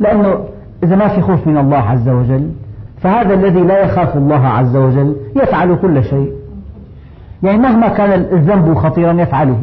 لأنه 0.00 0.38
إذا 0.82 0.96
ما 0.96 1.08
في 1.08 1.20
خوف 1.20 1.46
من 1.46 1.58
الله 1.58 1.76
عز 1.76 2.08
وجل 2.08 2.50
فهذا 3.00 3.34
الذي 3.34 3.60
لا 3.60 3.84
يخاف 3.84 4.16
الله 4.16 4.46
عز 4.46 4.76
وجل 4.76 5.16
يفعل 5.36 5.76
كل 5.82 6.04
شيء. 6.04 6.32
يعني 7.42 7.58
مهما 7.58 7.88
كان 7.88 8.12
الذنب 8.12 8.74
خطيرا 8.74 9.12
يفعله. 9.12 9.58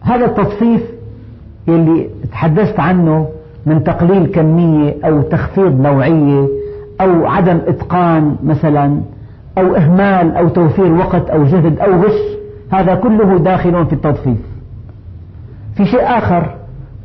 هذا 0.00 0.24
التطفيف 0.24 0.82
اللي 1.68 2.08
تحدثت 2.32 2.80
عنه 2.80 3.28
من 3.66 3.84
تقليل 3.84 4.26
كمية 4.26 4.96
أو 5.04 5.22
تخفيض 5.22 5.80
نوعية 5.80 6.48
أو 7.00 7.26
عدم 7.26 7.58
إتقان 7.66 8.36
مثلا 8.44 9.00
أو 9.58 9.76
إهمال 9.76 10.36
أو 10.36 10.48
توفير 10.48 10.92
وقت 10.92 11.30
أو 11.30 11.44
جهد 11.44 11.78
أو 11.78 12.02
غش 12.02 12.20
هذا 12.72 12.94
كله 12.94 13.38
داخل 13.38 13.86
في 13.86 13.92
التطفيف. 13.92 14.49
في 15.80 15.86
شيء 15.86 16.18
آخر. 16.18 16.54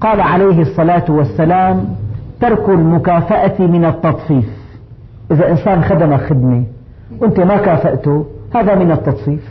قال 0.02 0.22
عليه 0.22 0.62
الصلاة 0.62 1.06
والسلام 1.10 1.86
ترك 2.42 2.70
المكافأة 2.70 3.68
من 3.68 3.86
التطفيف. 3.86 4.46
إذا 5.32 5.50
إنسان 5.50 5.84
خدمك 5.84 6.22
خدمة 6.22 6.64
وأنت 7.20 7.40
ما 7.40 7.58
كافأته 7.58 8.26
هذا 8.56 8.76
من 8.76 8.92
التطفيف. 8.92 9.50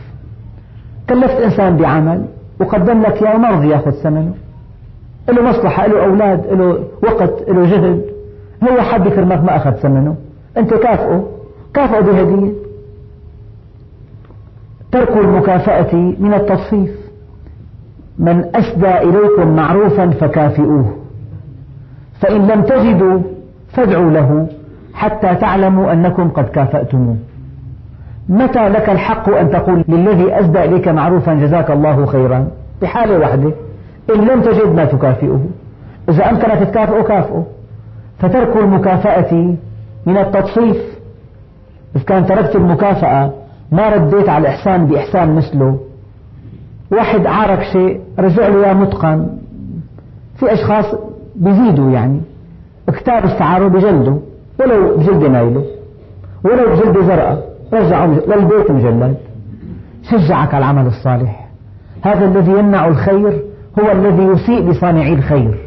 كلفت 1.09 1.41
إنسان 1.41 1.77
بعمل 1.77 2.25
وقدم 2.59 3.01
لك 3.01 3.23
إياه 3.23 3.35
وما 3.35 3.49
رضي 3.49 3.69
يأخذ 3.69 3.91
ثمنه. 3.91 4.33
له 5.29 5.41
مصلحة 5.41 5.87
له 5.87 6.05
أولاد 6.05 6.53
له 6.53 6.83
وقت 7.03 7.49
له 7.49 7.65
جهد. 7.65 8.01
هو 8.63 8.81
حد 8.81 9.05
يكرمك 9.05 9.43
ما 9.43 9.55
أخذ 9.55 9.71
ثمنه. 9.71 10.15
أنت 10.57 10.73
كافئه 10.73 11.27
كافئه 11.73 11.99
بهدية. 11.99 12.51
ترك 14.91 15.17
المكافأة 15.17 15.95
من 15.95 16.33
التصفيف 16.33 17.04
من 18.19 18.55
أسدى 18.55 18.97
إليكم 18.97 19.55
معروفا 19.55 20.09
فكافئوه. 20.09 20.95
فإن 22.21 22.47
لم 22.47 22.61
تجدوا 22.61 23.19
فادعوا 23.73 24.11
له 24.11 24.47
حتى 24.93 25.35
تعلموا 25.35 25.91
أنكم 25.91 26.29
قد 26.29 26.49
كافأتموه. 26.49 27.15
متى 28.29 28.69
لك 28.69 28.89
الحق 28.89 29.29
أن 29.29 29.51
تقول 29.51 29.83
للذي 29.87 30.39
أسدى 30.39 30.63
إليك 30.63 30.87
معروفا 30.87 31.33
جزاك 31.33 31.71
الله 31.71 32.05
خيرا؟ 32.05 32.47
بحالة 32.81 33.19
واحدة 33.19 33.51
إن 34.15 34.21
لم 34.21 34.41
تجد 34.41 34.75
ما 34.75 34.85
تكافئه. 34.85 35.45
إذا 36.09 36.29
أمكنك 36.29 36.59
تكافئه 36.69 37.01
كافئه. 37.01 37.45
فترك 38.19 38.57
المكافأة 38.57 39.55
من 40.05 40.17
التطفيف. 40.17 40.77
إذا 41.95 42.03
كان 42.03 42.25
تركت 42.25 42.55
المكافأة 42.55 43.31
ما 43.71 43.89
رديت 43.89 44.29
على 44.29 44.41
الإحسان 44.41 44.85
بإحسان 44.85 45.35
مثله. 45.35 45.79
واحد 46.91 47.25
عارك 47.25 47.63
شيء 47.63 48.01
رجع 48.19 48.47
له 48.47 48.73
متقن. 48.73 49.27
في 50.39 50.53
أشخاص 50.53 50.85
بيزيدوا 51.35 51.91
يعني. 51.91 52.21
كتاب 52.87 53.25
استعاره 53.25 53.67
بجلده 53.67 54.17
ولو 54.59 54.97
بجلد 54.97 55.23
نايلة 55.23 55.63
ولو 56.43 56.75
بجلد 56.75 57.03
زرقاء 57.03 57.49
رجعوا 57.73 58.15
للبيت 58.27 58.71
مجلد. 58.71 59.17
شجعك 60.03 60.53
على 60.53 60.57
العمل 60.57 60.87
الصالح. 60.87 61.47
هذا 62.01 62.25
الذي 62.25 62.51
يمنع 62.51 62.87
الخير 62.87 63.43
هو 63.79 63.91
الذي 63.91 64.23
يسيء 64.23 64.69
لصانع 64.69 65.07
الخير. 65.07 65.57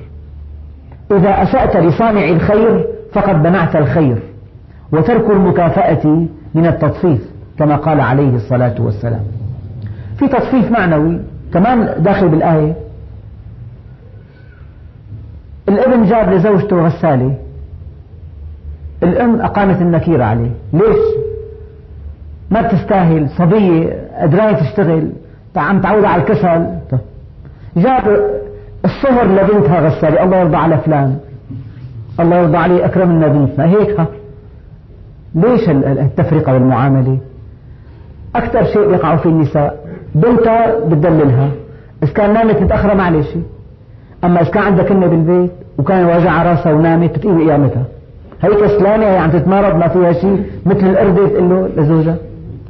إذا 1.11 1.43
أسأت 1.43 1.77
لصانع 1.77 2.29
الخير 2.29 2.87
فقد 3.13 3.47
منعت 3.47 3.77
الخير. 3.77 4.19
وترك 4.93 5.31
المكافأة 5.31 6.27
من 6.55 6.67
التطفيف 6.67 7.21
كما 7.59 7.77
قال 7.77 8.01
عليه 8.01 8.35
الصلاة 8.35 8.75
والسلام. 8.81 9.23
في 10.19 10.29
تطفيف 10.29 10.71
معنوي 10.71 11.21
كمان 11.53 12.03
داخل 12.03 12.29
بالآية. 12.29 12.75
الابن 15.69 16.05
جاب 16.05 16.33
لزوجته 16.33 16.87
غسالة. 16.87 17.35
الأم 19.03 19.41
أقامت 19.41 19.83
النكير 19.83 20.23
عليه. 20.23 20.51
ليش؟ 20.73 20.97
ما 22.51 22.61
بتستاهل. 22.63 23.29
صبية 23.31 24.09
قدرانة 24.21 24.53
تشتغل. 24.53 25.11
عم 25.57 25.81
تعود 25.81 26.05
على 26.05 26.23
الكسل. 26.23 26.67
جاب 27.77 28.31
الصهر 28.85 29.27
لبنتها 29.27 29.81
غسالة. 29.81 30.25
الله 30.25 30.37
يرضى 30.37 30.57
على 30.57 30.79
فلان. 30.79 31.19
الله 32.21 32.37
يرضى 32.37 32.57
عليه 32.57 32.85
أكرم 32.85 33.13
لنا 33.13 33.29
بنتنا 33.29 33.65
هيك؟ 33.65 34.01
ها؟ 34.01 34.07
ليش 35.35 35.69
التفرقة 35.69 36.53
بالمعاملة؟ 36.53 37.19
أكثر 38.37 38.65
شيء 38.65 38.91
يقع 38.91 39.17
فيه 39.17 39.31
النساء. 39.31 39.88
بنتها 40.15 40.79
بتدللها 40.85 41.51
إذا 42.03 42.13
كان 42.13 42.33
نامت 42.33 42.63
متأخرة 42.63 42.95
معلش 42.95 43.29
أما 44.25 44.41
إذا 44.41 44.51
كان 44.51 44.63
عندها 44.63 44.85
كلمة 44.85 45.07
بالبيت 45.07 45.51
وكان 45.79 46.05
واجع 46.05 46.43
راسها 46.43 46.73
ونامت 46.73 47.11
بتقيم 47.11 47.39
قيامتها. 47.39 47.85
هي 48.41 48.55
كسلانة 48.55 49.07
هي 49.07 49.19
عم 49.19 49.31
تتمرض 49.31 49.77
ما 49.77 49.89
فيها 49.89 50.13
شيء 50.13 50.43
مثل 50.67 50.87
القردة 50.87 51.29
تقول 51.29 51.51
له 51.51 51.69
لزوجها. 51.77 52.17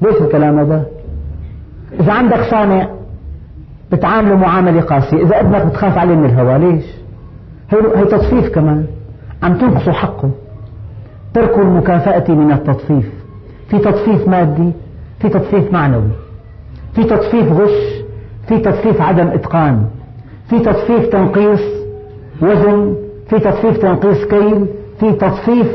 ليش 0.03 0.17
الكلام 0.23 0.59
هذا؟ 0.59 0.85
إذا 2.01 2.13
عندك 2.13 2.41
صانع 2.51 2.89
بتعامله 3.93 4.37
معاملة 4.37 4.81
قاسية 4.81 5.23
إذا 5.23 5.41
أبنك 5.41 5.67
بتخاف 5.67 5.99
عليه 5.99 6.15
من 6.15 6.25
الهوى 6.25 6.59
ليش؟ 6.59 6.85
هي, 7.71 7.79
هي 7.97 8.05
تطفيف 8.05 8.49
كمان. 8.55 8.87
عم 9.43 9.55
تنقصوا 9.55 9.93
حقه. 9.93 10.31
ترك 11.35 11.59
المكافأة 11.59 12.35
من 12.35 12.53
التطفيف. 12.53 13.13
في 13.69 13.79
تطفيف 13.79 14.29
مادي 14.29 14.73
في 15.21 15.29
تطفيف 15.29 15.73
معنوي. 15.73 16.11
في 16.99 17.05
تطفيف 17.05 17.53
غش 17.53 18.03
في 18.49 18.59
تطفيف 18.59 19.01
عدم 19.01 19.27
إتقان 19.27 19.87
في 20.51 20.59
تطفيف 20.59 21.07
تنقيص 21.07 21.61
وزن 22.43 22.97
في 23.31 23.39
تطفيف 23.39 23.79
تنقيص 23.79 24.25
كيل 24.25 24.67
في 25.01 25.13
تطفيف 25.13 25.67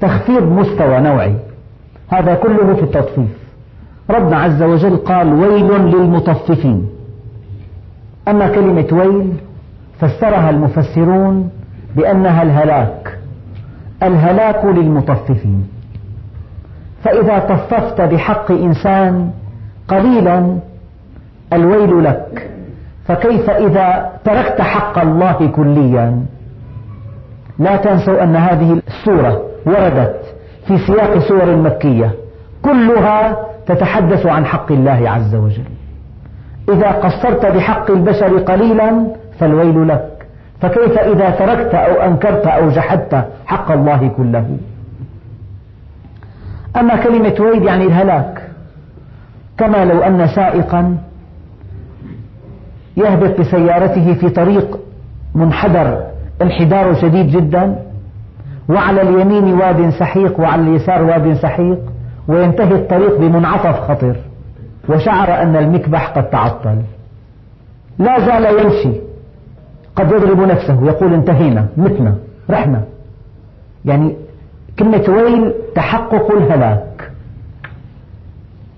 تخفيض 0.00 0.42
مستوى 0.42 1.00
نوعي. 1.00 1.34
هذا 2.08 2.34
كله 2.34 2.74
في 2.74 2.82
التطفيف 2.82 3.28
ربنا 4.10 4.36
عز 4.36 4.62
وجل 4.62 4.96
قال 4.96 5.32
ويل 5.32 5.70
للمطففين. 5.72 6.86
أما 8.28 8.48
كلمة 8.48 8.86
ويل 8.92 9.32
فسرها 10.00 10.50
المفسرون 10.50 11.50
بأنها 11.96 12.42
الهلاك. 12.42 13.18
الهلاك 14.02 14.64
للمطففين. 14.64 15.68
فإذا 17.04 17.38
طففت 17.38 18.00
بحق 18.00 18.52
إنسان 18.52 19.30
قليلا 19.88 20.58
الويل 21.52 22.04
لك. 22.04 22.50
فكيف 23.06 23.50
إذا 23.50 24.10
تركت 24.24 24.60
حق 24.60 24.98
الله 24.98 25.52
كليا؟ 25.56 26.22
لا 27.58 27.76
تنسوا 27.76 28.22
أن 28.22 28.36
هذه 28.36 28.80
السورة 28.88 29.42
وردت 29.66 30.34
في 30.66 30.78
سياق 30.78 31.18
سور 31.18 31.56
مكية. 31.56 32.10
كلها 32.62 33.36
تتحدث 33.66 34.26
عن 34.26 34.46
حق 34.46 34.72
الله 34.72 35.10
عز 35.10 35.34
وجل. 35.34 35.64
إذا 36.68 36.90
قصرت 36.90 37.46
بحق 37.46 37.90
البشر 37.90 38.38
قليلا 38.38 39.06
فالويل 39.38 39.88
لك. 39.88 40.26
فكيف 40.60 40.98
إذا 40.98 41.30
تركت 41.30 41.74
أو 41.74 41.92
أنكرت 41.92 42.46
أو 42.46 42.68
جحدت 42.68 43.24
حق 43.46 43.72
الله 43.72 44.10
كله؟ 44.16 44.56
أما 46.76 46.96
كلمة 46.96 47.34
ويل 47.40 47.62
يعني 47.64 47.84
الهلاك. 47.84 48.45
كما 49.58 49.84
لو 49.84 50.00
أن 50.00 50.26
سائقا 50.26 50.96
يهبط 52.96 53.40
بسيارته 53.40 54.14
في 54.14 54.28
طريق 54.28 54.78
منحدر 55.34 56.02
انحدار 56.42 56.94
شديد 56.94 57.26
جدا 57.26 57.76
وعلى 58.68 59.02
اليمين 59.02 59.54
واد 59.54 59.90
سحيق 59.90 60.40
وعلى 60.40 60.62
اليسار 60.62 61.02
واد 61.02 61.32
سحيق 61.32 61.78
وينتهي 62.28 62.74
الطريق 62.74 63.18
بمنعطف 63.18 63.80
خطر 63.80 64.16
وشعر 64.88 65.42
أن 65.42 65.56
المكبح 65.56 66.08
قد 66.08 66.30
تعطل. 66.30 66.82
لا 67.98 68.20
زال 68.20 68.60
يمشي. 68.60 69.00
قد 69.96 70.12
يضرب 70.12 70.40
نفسه. 70.40 70.86
يقول 70.86 71.14
انتهينا 71.14 71.66
متنا 71.76 72.14
رحنا. 72.50 72.82
يعني 73.84 74.16
كلمة 74.78 75.04
ويل 75.08 75.52
تحقق 75.74 76.32
الهلاك. 76.32 76.95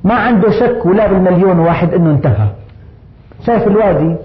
ما 0.05 0.15
عنده 0.15 0.51
شك 0.51 0.87
ولا 0.87 1.07
بالمليون 1.07 1.59
واحد 1.59 1.95
إنه 1.95 2.11
انتهى. 2.11 2.49
شايف 3.47 3.67
الوادي 3.67 4.17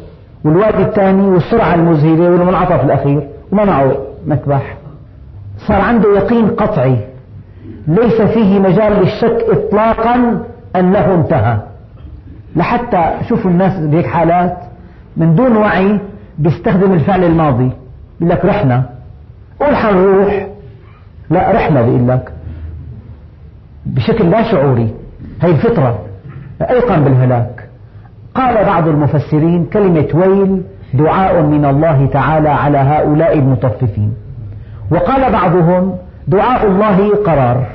والوادي 0.43 0.83
الثاني 0.83 1.27
والسرعة 1.29 1.75
المذهلة 1.75 2.29
والمنعطف 2.29 2.83
الأخير 2.85 3.27
وما 3.51 3.65
معه 3.65 3.97
مكبح 4.27 4.77
صار 5.57 5.81
عنده 5.81 6.09
يقين 6.15 6.47
قطعي. 6.47 6.97
ليس 7.87 8.21
فيه 8.21 8.59
مجال 8.59 8.93
للشك 8.93 9.45
إطلاقا 9.49 10.43
أنه 10.75 11.13
انتهى. 11.13 11.57
لحتى 12.55 13.11
شوفوا 13.29 13.51
الناس 13.51 13.79
بهيك 13.79 14.05
حالات 14.05 14.57
من 15.17 15.35
دون 15.35 15.57
وعي 15.57 15.99
بيستخدم 16.37 16.93
الفعل 16.93 17.23
الماضي. 17.23 17.71
يقول 18.21 18.29
لك 18.29 18.45
رحنا. 18.45 18.83
قول 19.59 19.75
حنروح. 19.75 20.47
لا 21.29 21.51
رحنا 21.51 21.81
بيقول 21.81 22.07
لك. 22.07 22.31
بشكل 23.85 24.29
لا 24.29 24.51
شعوري. 24.51 24.93
هي 25.43 25.51
الفطرة 25.51 25.99
أيقن 26.69 27.03
بالهلاك. 27.03 27.69
قال 28.35 28.65
بعض 28.65 28.87
المفسرين 28.87 29.65
كلمة 29.65 30.07
ويل 30.13 30.61
دعاء 30.93 31.41
من 31.41 31.65
الله 31.65 32.05
تعالى 32.13 32.49
على 32.49 32.77
هؤلاء 32.77 33.33
المطففين. 33.33 34.13
وقال 34.91 35.31
بعضهم 35.31 35.95
دعاء 36.27 36.67
الله 36.67 37.15
قرار. 37.25 37.65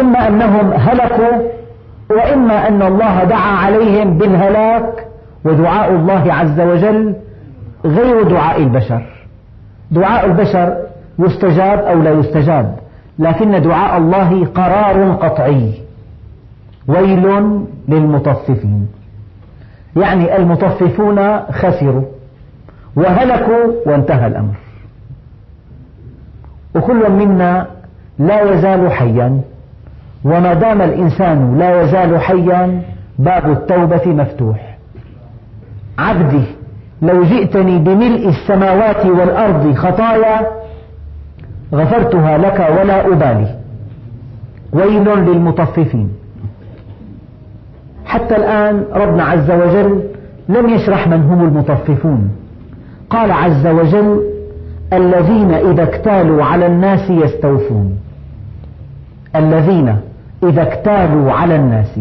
إما 0.00 0.28
أنهم 0.28 0.72
هلكوا 0.72 1.42
وإما 2.10 2.68
أن 2.68 2.82
الله 2.82 3.24
دعا 3.24 3.56
عليهم 3.56 4.18
بالهلاك 4.18 5.06
ودعاء 5.44 5.90
الله 5.90 6.32
عز 6.32 6.60
وجل 6.60 7.14
غير 7.84 8.22
دعاء 8.22 8.62
البشر. 8.62 9.02
دعاء 9.90 10.26
البشر 10.26 10.76
يستجاب 11.18 11.78
أو 11.78 12.02
لا 12.02 12.10
يستجاب 12.10 12.74
لكن 13.18 13.62
دعاء 13.62 13.98
الله 13.98 14.46
قرار 14.46 15.12
قطعي. 15.12 15.81
ويل 16.88 17.26
للمطففين. 17.88 18.88
يعني 19.96 20.36
المطففون 20.36 21.40
خسروا 21.40 22.02
وهلكوا 22.96 23.72
وانتهى 23.86 24.26
الأمر. 24.26 24.54
وكل 26.74 27.10
منا 27.10 27.66
لا 28.18 28.52
يزال 28.52 28.92
حيا 28.92 29.40
وما 30.24 30.54
دام 30.54 30.82
الإنسان 30.82 31.58
لا 31.58 31.82
يزال 31.82 32.20
حيا 32.20 32.82
باب 33.18 33.50
التوبة 33.50 34.06
مفتوح. 34.06 34.78
عبدي 35.98 36.42
لو 37.02 37.24
جئتني 37.24 37.78
بملء 37.78 38.28
السماوات 38.28 39.06
والأرض 39.06 39.74
خطايا 39.74 40.46
غفرتها 41.74 42.38
لك 42.38 42.66
ولا 42.80 43.06
أبالي. 43.06 43.58
ويل 44.72 45.04
للمطففين. 45.04 46.21
حتى 48.12 48.36
الآن 48.36 48.84
ربنا 48.92 49.24
عز 49.24 49.50
وجل 49.50 50.02
لم 50.48 50.68
يشرح 50.68 51.08
من 51.08 51.22
هم 51.22 51.44
المطففون. 51.44 52.30
قال 53.10 53.32
عز 53.32 53.66
وجل 53.66 54.20
الذين 54.92 55.50
إذا 55.50 55.82
اكتالوا 55.82 56.44
على 56.44 56.66
الناس 56.66 57.10
يستوفون. 57.10 57.98
الذين 59.36 59.96
إذا 60.42 60.62
اكتالوا 60.62 61.32
على 61.32 61.56
الناس. 61.56 62.00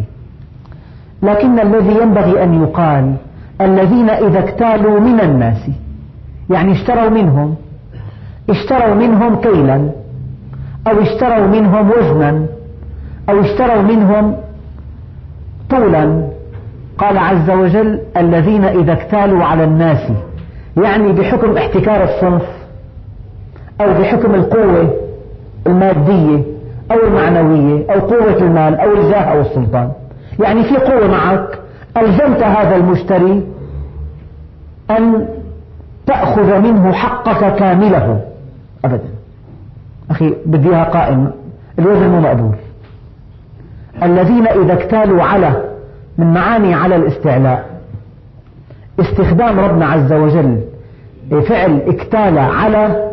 لكن 1.23 1.59
الذي 1.59 2.01
ينبغي 2.01 2.43
أن 2.43 2.63
يقال 2.63 3.15
الذين 3.61 4.09
إذا 4.09 4.39
اكتالوا 4.39 4.99
من 4.99 5.19
الناس. 5.19 5.69
يعني 6.49 6.71
اشتروا 6.71 7.09
منهم. 7.09 7.55
اشتروا 8.49 8.95
منهم 8.95 9.35
كيلا 9.35 9.89
أو 10.87 11.01
اشتروا 11.01 11.47
منهم 11.47 11.91
وزنا 11.91 12.45
أو 13.29 13.39
اشتروا 13.39 13.81
منهم 13.81 14.35
طولا 15.71 16.27
قال 16.97 17.17
عز 17.17 17.49
وجل 17.49 17.99
الذين 18.17 18.63
إذا 18.63 18.93
اكتالوا 18.93 19.43
على 19.43 19.63
الناس 19.63 20.11
يعني 20.83 21.11
بحكم 21.11 21.57
احتكار 21.57 22.03
الصنف 22.03 22.45
أو 23.81 23.93
بحكم 23.93 24.35
القوة 24.35 24.93
المادية 25.67 26.43
أو 26.91 27.07
المعنوية 27.07 27.93
أو 27.93 27.99
قوة 27.99 28.37
المال 28.37 28.75
أو 28.75 28.93
الجاه 28.93 29.21
أو 29.21 29.41
السلطان. 29.41 29.91
يعني 30.39 30.63
في 30.63 30.77
قوة 30.77 31.07
معك 31.07 31.59
ألزمت 31.97 32.43
هذا 32.43 32.75
المشتري 32.75 33.43
أن 34.89 35.27
تأخذ 36.07 36.59
منه 36.59 36.91
حقك 36.91 37.55
كامله. 37.55 38.21
أبدا. 38.85 39.09
أخي 40.11 40.35
بديها 40.45 40.83
قائم 40.83 41.31
الوزن 41.79 42.09
مو 42.09 42.19
مقبول. 42.19 42.55
الذين 44.03 44.47
إذا 44.47 44.73
اكتالوا 44.73 45.23
على 45.23 45.63
من 46.17 46.33
معاني 46.33 46.73
على 46.73 46.95
الاستعلاء. 46.95 47.65
استخدام 48.99 49.59
ربنا 49.59 49.85
عز 49.85 50.13
وجل 50.13 50.61
فعل 51.47 51.81
اكتال 51.87 52.37
على 52.37 53.11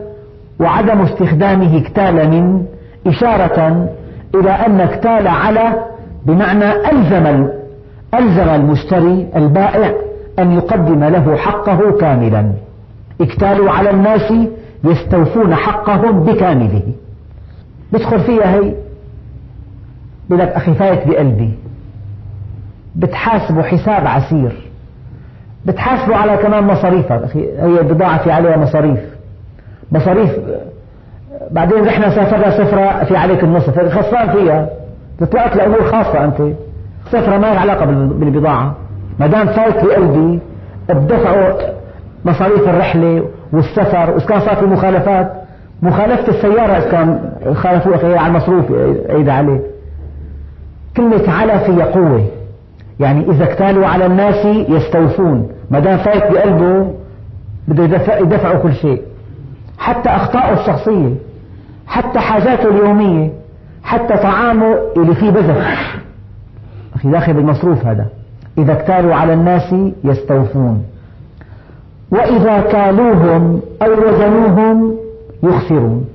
وعدم 0.61 1.01
استخدامه 1.01 1.79
اكتال 1.79 2.31
من 2.31 2.65
إشارة 3.07 3.89
إلى 4.35 4.51
أن 4.51 4.81
اكتال 4.81 5.29
على 5.29 5.73
بمعنى 6.27 6.73
ألزم 6.91 7.49
ألزم 8.15 8.49
المشتري 8.49 9.29
البائع 9.37 9.93
أن 10.39 10.53
يقدم 10.53 11.05
له 11.05 11.37
حقه 11.37 11.99
كاملا. 12.01 12.53
اكتالوا 13.21 13.71
على 13.71 13.91
الناس 13.91 14.33
يستوفون 14.85 15.55
حقهم 15.55 16.25
بكامله. 16.25 16.83
بدخل 17.93 18.21
فيها 18.21 18.55
هي 18.55 18.75
بقول 20.29 20.41
لك 20.41 20.49
أخي 20.49 20.75
فايت 20.75 21.09
بقلبي. 21.09 21.51
بتحاسبه 22.97 23.63
حساب 23.63 24.07
عسير. 24.07 24.53
بتحاسبه 25.67 26.17
على 26.17 26.37
كمان 26.37 26.65
مصاريفك 26.65 27.13
أخي 27.13 27.41
هي 27.41 27.81
البضاعة 27.81 28.19
في 28.19 28.33
عليها 28.33 28.57
مصاريف. 28.57 29.01
مصاريف 29.93 30.31
بعدين 31.51 31.85
رحنا 31.85 32.11
سافرنا 32.11 32.51
سفرة 32.51 33.05
في 33.05 33.17
عليك 33.17 33.45
النصف 33.45 33.79
خسران 33.99 34.31
فيها 34.31 34.69
بتطلعك 35.21 35.57
لأمور 35.57 35.83
خاصة 35.83 36.25
أنت 36.25 36.53
سفرة 37.07 37.39
ما 37.39 37.47
لها 37.47 37.61
علاقة 37.61 37.87
بالبضاعة. 37.87 38.75
ما 39.19 39.27
دام 39.27 39.47
فايت 39.47 39.85
بقلبي 39.85 40.41
بدفعوا 40.89 41.53
مصاريف 42.25 42.69
الرحلة 42.69 43.25
والسفر. 43.53 44.11
وإذا 44.11 44.27
كان 44.27 44.41
صار 44.41 44.57
في 44.57 44.67
مخالفات 44.67 45.33
مخالفة 45.83 46.29
السيارة 46.29 46.77
إذا 46.77 46.91
كان 46.91 47.33
خالفوك 47.55 48.05
على 48.05 48.27
المصروف 48.27 48.73
عيد 49.11 49.29
عليك. 49.29 49.63
كلمة 50.97 51.31
على 51.31 51.59
في 51.59 51.83
قوة. 51.83 52.27
يعني 53.01 53.31
إذا 53.31 53.45
اكتالوا 53.45 53.87
على 53.87 54.07
الناس 54.07 54.47
يستوفون. 54.69 55.51
ما 55.71 55.79
دام 55.79 55.99
فايت 55.99 56.33
بقلبه 56.33 56.93
بده 57.69 58.19
يدفعوا 58.19 58.59
كل 58.59 58.75
شيء. 58.75 59.03
حتى 59.79 60.09
أخطاءه 60.09 60.61
الشخصية 60.61 61.15
حتى 61.87 62.19
حاجاته 62.19 62.69
اليومية 62.69 63.31
حتى 63.83 64.17
طعامه 64.17 64.79
اللي 64.97 65.15
فيه 65.15 65.31
بزخ 65.31 65.57
أخي 66.95 67.11
داخل 67.11 67.33
بالمصروف 67.33 67.87
هذا. 67.87 68.07
إذا 68.59 68.73
اكتالوا 68.73 69.15
على 69.15 69.33
الناس 69.33 69.75
يستوفون. 70.05 70.85
وإذا 72.11 72.61
كالوهم 72.61 73.61
أو 73.83 73.93
وزنوهم 73.93 74.97
يخسرون. 75.43 76.07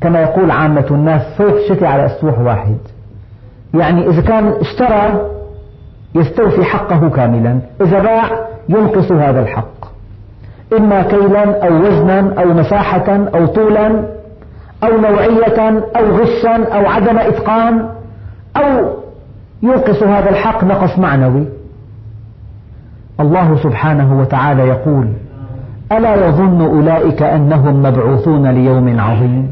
كما 0.00 0.20
يقول 0.22 0.50
عامة 0.50 0.86
الناس 0.90 1.22
صيف 1.38 1.54
شتي 1.68 1.86
على 1.86 2.06
أسطوح 2.06 2.38
واحد. 2.38 2.76
يعني 3.74 4.08
إذا 4.08 4.20
كان 4.20 4.52
اشترى 4.60 5.30
يستوفي 6.14 6.64
حقه 6.64 7.10
كاملا 7.10 7.58
إذا 7.80 7.98
باع 7.98 8.30
ينقص 8.68 9.12
هذا 9.12 9.40
الحق. 9.40 9.90
إما 10.78 11.02
كيلا 11.02 11.68
أو 11.68 11.74
وزنا 11.74 12.42
أو 12.42 12.54
مساحة 12.54 13.28
أو 13.34 13.46
طولا 13.46 14.04
أو 14.84 15.00
نوعية 15.00 15.82
أو 15.96 16.04
غشا 16.16 16.64
أو 16.64 16.86
عدم 16.86 17.18
إتقان 17.18 17.88
أو 18.56 18.94
ينقص 19.62 20.02
هذا 20.02 20.30
الحق 20.30 20.64
نقص 20.64 20.98
معنوي. 20.98 21.46
الله 23.20 23.56
سبحانه 23.62 24.20
وتعالى 24.20 24.62
يقول 24.62 25.08
ألا 25.92 26.26
يظن 26.28 26.60
أولئك 26.60 27.22
أنهم 27.22 27.82
مبعوثون 27.82 28.46
ليوم 28.46 29.00
عظيم؟ 29.00 29.50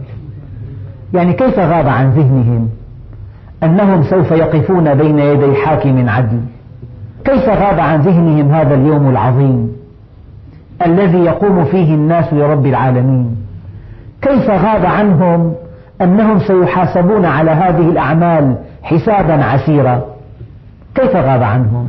يعني 1.15 1.33
كيف 1.33 1.59
غاب 1.59 1.89
عن 1.89 2.11
ذهنهم؟ 2.11 2.69
أنهم 3.63 4.03
سوف 4.03 4.31
يقفون 4.31 4.95
بين 4.95 5.19
يدي 5.19 5.55
حاكم 5.55 6.09
عدل. 6.09 6.41
كيف 7.25 7.49
غاب 7.49 7.81
عن 7.81 8.01
ذهنهم 8.01 8.51
هذا 8.51 8.75
اليوم 8.75 9.11
العظيم؟ 9.11 9.73
الذي 10.87 11.19
يقوم 11.19 11.65
فيه 11.65 11.95
الناس 11.95 12.33
لرب 12.33 12.67
العالمين. 12.67 13.37
كيف 14.23 14.51
غاب 14.51 14.87
عنهم 14.87 15.55
أنهم 16.01 16.39
سيحاسبون 16.39 17.25
على 17.25 17.51
هذه 17.51 17.89
الأعمال 17.89 18.57
حسابا 18.83 19.45
عسيرا؟ 19.45 20.03
كيف 20.95 21.17
غاب 21.17 21.43
عنهم؟ 21.43 21.89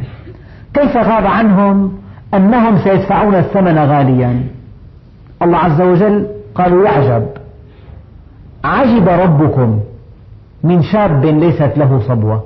كيف 0.73 0.97
غاب 0.97 1.25
عنهم 1.25 1.91
أنهم 2.33 2.77
سيدفعون 2.77 3.35
الثمن 3.35 3.77
غاليا؟ 3.77 4.43
الله 5.41 5.57
عز 5.57 5.81
وجل 5.81 6.27
قالوا 6.55 6.85
يعجب. 6.85 7.25
عجب 8.63 9.09
ربكم. 9.09 9.79
من 10.63 10.83
شاب 10.83 11.25
ليست 11.25 11.71
له 11.77 12.01
صبوة. 12.07 12.43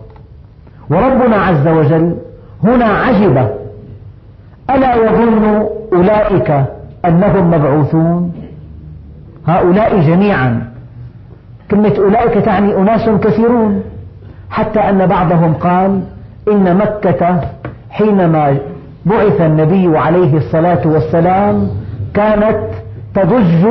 وربنا 0.90 1.36
عز 1.36 1.68
وجل 1.68 2.16
هنا 2.64 2.86
عجب 2.86 3.48
ألا 4.70 4.96
يظن 4.96 5.68
أولئك 5.94 6.66
أنهم 7.06 7.52
مبعوثون؟ 7.52 8.34
هؤلاء 9.48 10.00
جميعا. 10.00 10.72
كلمة 11.72 11.96
أولئك 11.98 12.46
تعني 12.46 12.76
أناس 12.76 13.10
كثيرون. 13.10 13.84
حتى 14.50 14.80
أن 14.80 15.06
بعضهم 15.06 15.54
قال 15.54 16.02
إن 16.52 16.78
مكة 16.78 17.42
حينما 17.90 18.58
بعث 19.06 19.42
النبي 19.42 19.98
عليه 19.98 20.38
الصلاة 20.38 20.88
والسلام 20.88 21.70
كانت 22.14 22.60
تضج 23.16 23.66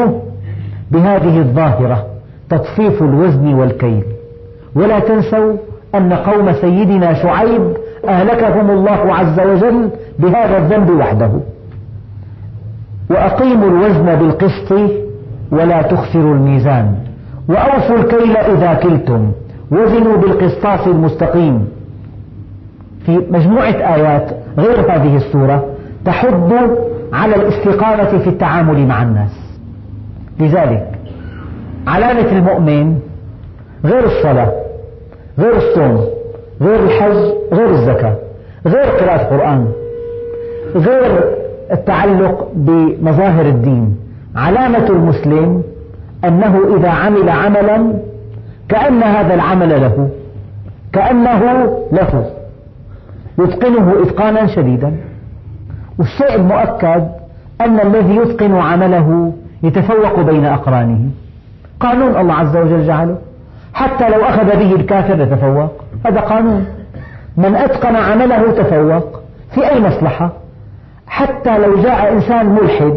بهذه 0.91 1.39
الظاهرة 1.39 2.07
تطفيف 2.51 3.03
الوزن 3.03 3.55
والكيل. 3.55 4.05
ولا 4.75 4.99
تنسوا 4.99 5.57
أن 5.95 6.13
قوم 6.13 6.53
سيدنا 6.53 7.15
شعيب 7.15 7.77
أهلكهم 8.09 8.71
الله 8.71 9.15
عز 9.15 9.41
وجل 9.41 9.91
بهذا 10.19 10.59
الذنب 10.59 10.91
وحده. 10.91 11.31
وأقيموا 13.11 13.69
الوزن 13.69 14.15
بالقسط 14.15 14.73
ولا 15.51 15.83
تخسروا 15.83 16.35
الميزان. 16.35 16.95
وأوفوا 17.49 17.97
الكيل 17.97 18.37
إذا 18.37 18.75
كلتم. 18.75 19.33
وزنوا 19.71 20.17
بالقسطاس 20.17 20.87
المستقيم. 20.89 21.69
في 23.07 23.23
مجموعة 23.31 23.95
آيات 23.95 24.31
غير 24.59 24.81
هذه 24.81 25.17
السورة 25.17 25.65
تحض 26.05 26.53
على 27.13 27.37
الاستقامة 27.37 28.19
في 28.19 28.31
التعامل 28.31 28.87
مع 28.87 29.03
الناس. 29.03 29.31
لذلك 30.41 30.89
علامة 31.87 32.33
المؤمن 32.33 32.99
غير 33.85 34.05
الصلاة 34.05 34.53
غير 35.39 35.57
الصوم 35.57 36.07
غير 36.61 36.85
الحج 36.85 37.33
غير 37.53 37.71
الزكاة 37.71 38.15
غير 38.67 38.85
قراءة 38.85 39.23
القرآن 39.23 39.69
غير 40.77 41.25
التعلق 41.73 42.49
بمظاهر 42.55 43.47
الدين. 43.47 43.97
علامة 44.37 44.87
المسلم 44.87 45.63
أنه 46.25 46.77
إذا 46.77 46.89
عمل 46.89 47.29
عملا 47.29 47.93
كأن 48.69 49.03
هذا 49.03 49.35
العمل 49.35 49.81
له 49.81 50.09
كأنه 50.93 51.41
له 51.93 52.31
يتقنه 53.39 54.03
إتقانا 54.03 54.47
شديدا. 54.47 54.97
والشيء 55.99 56.35
المؤكد 56.35 57.09
أن 57.61 57.81
الذي 57.81 58.17
يتقن 58.17 58.55
عمله 58.55 59.33
يتفوق 59.63 60.21
بين 60.21 60.45
أقرانه. 60.45 61.11
قانون 61.81 62.17
الله 62.21 62.35
عز 62.35 62.57
وجل 62.57 62.87
جعله. 62.87 63.17
حتى 63.83 64.09
لو 64.09 64.25
أخذ 64.25 64.45
به 64.45 64.75
الكافر 64.75 65.21
يتفوق 65.21 65.73
هذا 66.07 66.21
قانون. 66.21 66.67
من 67.37 67.55
أتقن 67.55 67.97
عمله 67.97 68.51
تفوق. 68.51 69.21
في 69.55 69.71
أي 69.71 69.81
مصلحة؟ 69.81 70.33
حتى 71.07 71.59
لو 71.59 71.83
جاء 71.83 72.13
إنسان 72.13 72.47
ملحد 72.47 72.95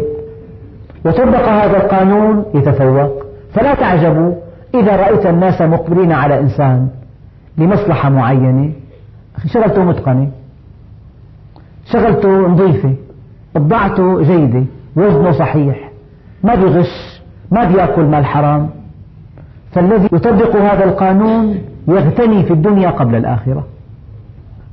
وطبق 1.04 1.48
هذا 1.48 1.76
القانون 1.76 2.44
يتفوق. 2.54 3.22
فلا 3.54 3.74
تعجبوا 3.74 4.34
إذا 4.74 4.96
رأيت 4.96 5.26
الناس 5.26 5.62
مقبلين 5.62 6.12
على 6.12 6.40
إنسان 6.40 6.88
لمصلحة 7.58 8.08
معينة. 8.08 8.72
شغلته 9.46 9.84
متقنة. 9.84 10.28
شغلته 11.92 12.28
نظيفة. 12.28 12.94
بضاعته 13.54 14.22
جيدة. 14.22 14.64
وزنه 14.96 15.30
صحيح. 15.30 15.90
ما 16.42 16.54
بيغش 16.54 17.22
ما 17.50 17.64
بيأكل 17.64 18.02
مال 18.04 18.26
حرام. 18.26 18.70
فالذي 19.76 20.08
يطبق 20.12 20.56
هذا 20.56 20.84
القانون 20.84 21.58
يغتني 21.88 22.42
في 22.42 22.52
الدنيا 22.52 22.90
قبل 22.90 23.14
الآخرة. 23.14 23.64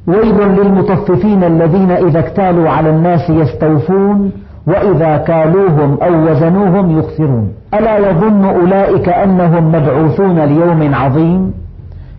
ويل 0.08 0.38
للمطففين 0.38 1.44
الذين 1.44 1.92
إذا 1.92 2.20
اكتالوا 2.20 2.70
على 2.70 2.90
الناس 2.90 3.30
يستوفون 3.30 4.32
وإذا 4.68 5.18
كالوهم 5.18 5.98
أو 6.04 6.32
وزنوهم 6.32 7.00
يخسرون. 7.00 7.54
ألا 7.74 7.98
يظن 7.98 8.46
أولئك 8.46 9.10
أنهم 9.10 9.68
مبعوثون 9.68 10.40
ليوم 10.40 10.96
عظيم؟ 10.96 11.54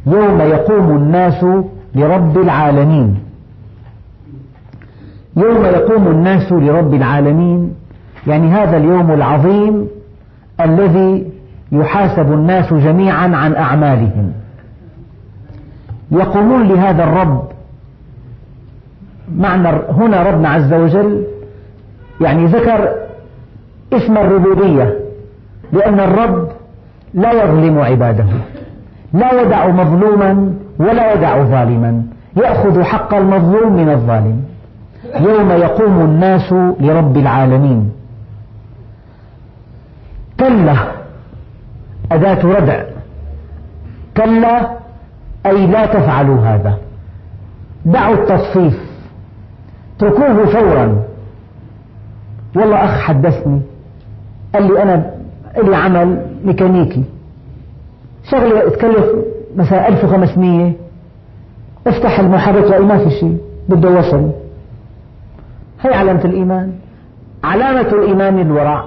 يوم 0.06 0.40
يقوم 0.40 0.96
الناس 0.96 1.44
لرب 1.94 2.38
العالمين. 2.38 3.18
يوم 5.36 5.64
يقوم 5.64 6.06
الناس 6.08 6.52
لرب 6.52 6.94
العالمين. 6.94 7.74
يعني 8.26 8.48
هذا 8.48 8.76
اليوم 8.76 9.10
العظيم 9.10 9.88
الذي 10.60 11.33
يحاسب 11.72 12.32
الناس 12.32 12.74
جميعا 12.74 13.36
عن 13.36 13.56
أعمالهم. 13.56 14.32
يقومون 16.10 16.68
لهذا 16.68 17.04
الرب 17.04 17.48
معنى 19.36 19.68
هنا 19.68 20.22
ربنا 20.22 20.48
عز 20.48 20.72
وجل 20.72 21.26
يعني 22.20 22.46
ذكر 22.46 22.94
اسم 23.92 24.16
الربوبية 24.18 24.98
لأن 25.72 26.00
الرب 26.00 26.48
لا 27.14 27.32
يظلم 27.32 27.78
عباده 27.78 28.26
لا 29.12 29.42
يدع 29.42 29.68
مظلوما 29.68 30.54
ولا 30.78 31.12
يدع 31.12 31.42
ظالما 31.42 32.02
يأخذ 32.36 32.82
حق 32.82 33.14
المظلوم 33.14 33.72
من 33.72 33.90
الظالم. 33.90 34.44
يوم 35.20 35.50
يقوم 35.50 36.00
الناس 36.00 36.52
لرب 36.80 37.16
العالمين. 37.16 37.92
كلا 40.40 40.76
أداة 42.14 42.44
ردع. 42.44 42.82
كلا 44.16 44.70
أي 45.46 45.66
لا 45.66 45.86
تفعلوا 45.86 46.40
هذا. 46.40 46.78
دعوا 47.84 48.14
التصفيف. 48.14 48.80
اتركوه 49.96 50.46
فورا. 50.46 51.04
والله 52.56 52.84
أخ 52.84 53.00
حدثني. 53.00 53.60
قال 54.54 54.66
لي 54.66 54.82
أنا 54.82 55.10
لي 55.56 55.76
عمل 55.76 56.26
ميكانيكي. 56.44 57.04
شغلة 58.30 58.68
تكلف 58.68 59.06
مثلا 59.56 59.88
1500 59.88 60.72
افتح 61.86 62.20
المحرك 62.20 62.64
تلاقي 62.64 62.84
ما 62.84 62.98
في 62.98 63.10
شيء. 63.10 63.38
بده 63.68 63.90
وصل. 63.90 64.30
هي 65.80 65.94
علامة 65.94 66.24
الإيمان. 66.24 66.72
علامة 67.44 67.88
الإيمان 67.88 68.38
الورع 68.38 68.84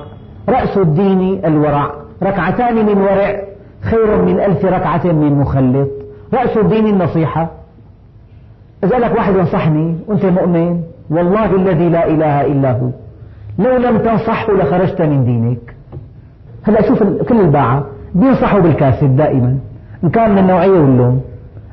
رأس 0.49 0.77
الدين 0.77 1.45
الورع 1.45 1.91
ركعتان 2.23 2.85
من 2.85 2.97
ورع 2.97 3.41
خير 3.81 4.21
من 4.21 4.39
ألف 4.39 4.65
ركعة 4.65 5.05
من 5.05 5.39
مخلط. 5.39 5.89
رأس 6.33 6.57
الدين 6.57 6.87
النصيحة. 6.87 7.49
إذا 8.83 8.99
لك 8.99 9.15
واحد 9.15 9.35
ينصحني 9.35 9.95
وأنت 10.07 10.25
مؤمن؟ 10.25 10.81
والله 11.09 11.55
الذي 11.55 11.89
لا 11.89 12.07
إله 12.07 12.45
إلا 12.45 12.71
هو. 12.71 12.89
لو 13.59 13.77
لم 13.77 13.97
تنصحه 13.97 14.53
لخرجت 14.53 15.01
من 15.01 15.25
دينك. 15.25 15.75
هلا 16.63 16.87
شوف 16.87 17.03
كل 17.03 17.39
الباعة 17.39 17.85
بينصحوا 18.15 18.59
بالكاسد 18.59 19.15
دائما. 19.15 19.57
إن 20.03 20.09
كان 20.09 20.31
من 20.31 20.37
النوعية 20.37 20.79
واللون 20.79 21.21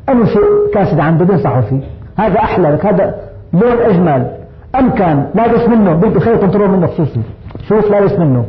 أي 0.09 0.27
شيء 0.27 0.43
كاسد 0.75 1.01
عنده 1.01 1.25
بينصحوا 1.25 1.61
فيه. 1.61 1.81
هذا 2.17 2.39
أحلى 2.39 2.71
لك. 2.71 2.87
هذا 2.87 3.15
لون 3.53 3.79
أجمل. 3.79 4.31
أم 4.79 4.91
كان 4.91 5.27
لابس 5.35 5.69
منه. 5.69 5.95
بده 5.95 6.21
خير 6.21 6.37
تنطروا 6.37 6.69
منه 6.69 6.87
خصوصي 6.87 7.21
شوف 7.69 7.91
لابس 7.91 8.19
منه. 8.19 8.45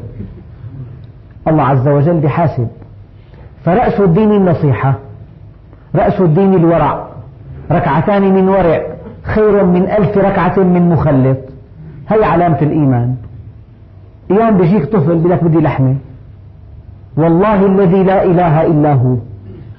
الله 1.48 1.64
عز 1.64 1.88
وجل 1.88 2.20
بحاسب. 2.20 2.68
فرأس 3.66 4.00
الدين 4.00 4.32
النصيحة 4.32 4.94
رأس 5.96 6.22
الدين 6.22 6.54
الورع 6.54 7.06
ركعتان 7.72 8.34
من 8.34 8.50
ورع 8.50 8.82
خير 9.24 9.66
من 9.66 9.90
ألف 9.90 10.18
ركعة 10.18 10.60
من 10.60 10.90
مخلط. 10.90 11.38
هي 12.10 12.24
علامة 12.24 12.62
الإيمان. 12.62 13.16
أيام 14.32 14.58
بيجيك 14.58 14.86
طفل 14.86 15.30
لك 15.30 15.44
بدي 15.44 15.60
لحمة. 15.60 15.96
والله 17.18 17.66
الذي 17.66 18.04
لا 18.04 18.24
إله 18.24 18.66
إلا 18.66 18.94
هو. 18.94 19.16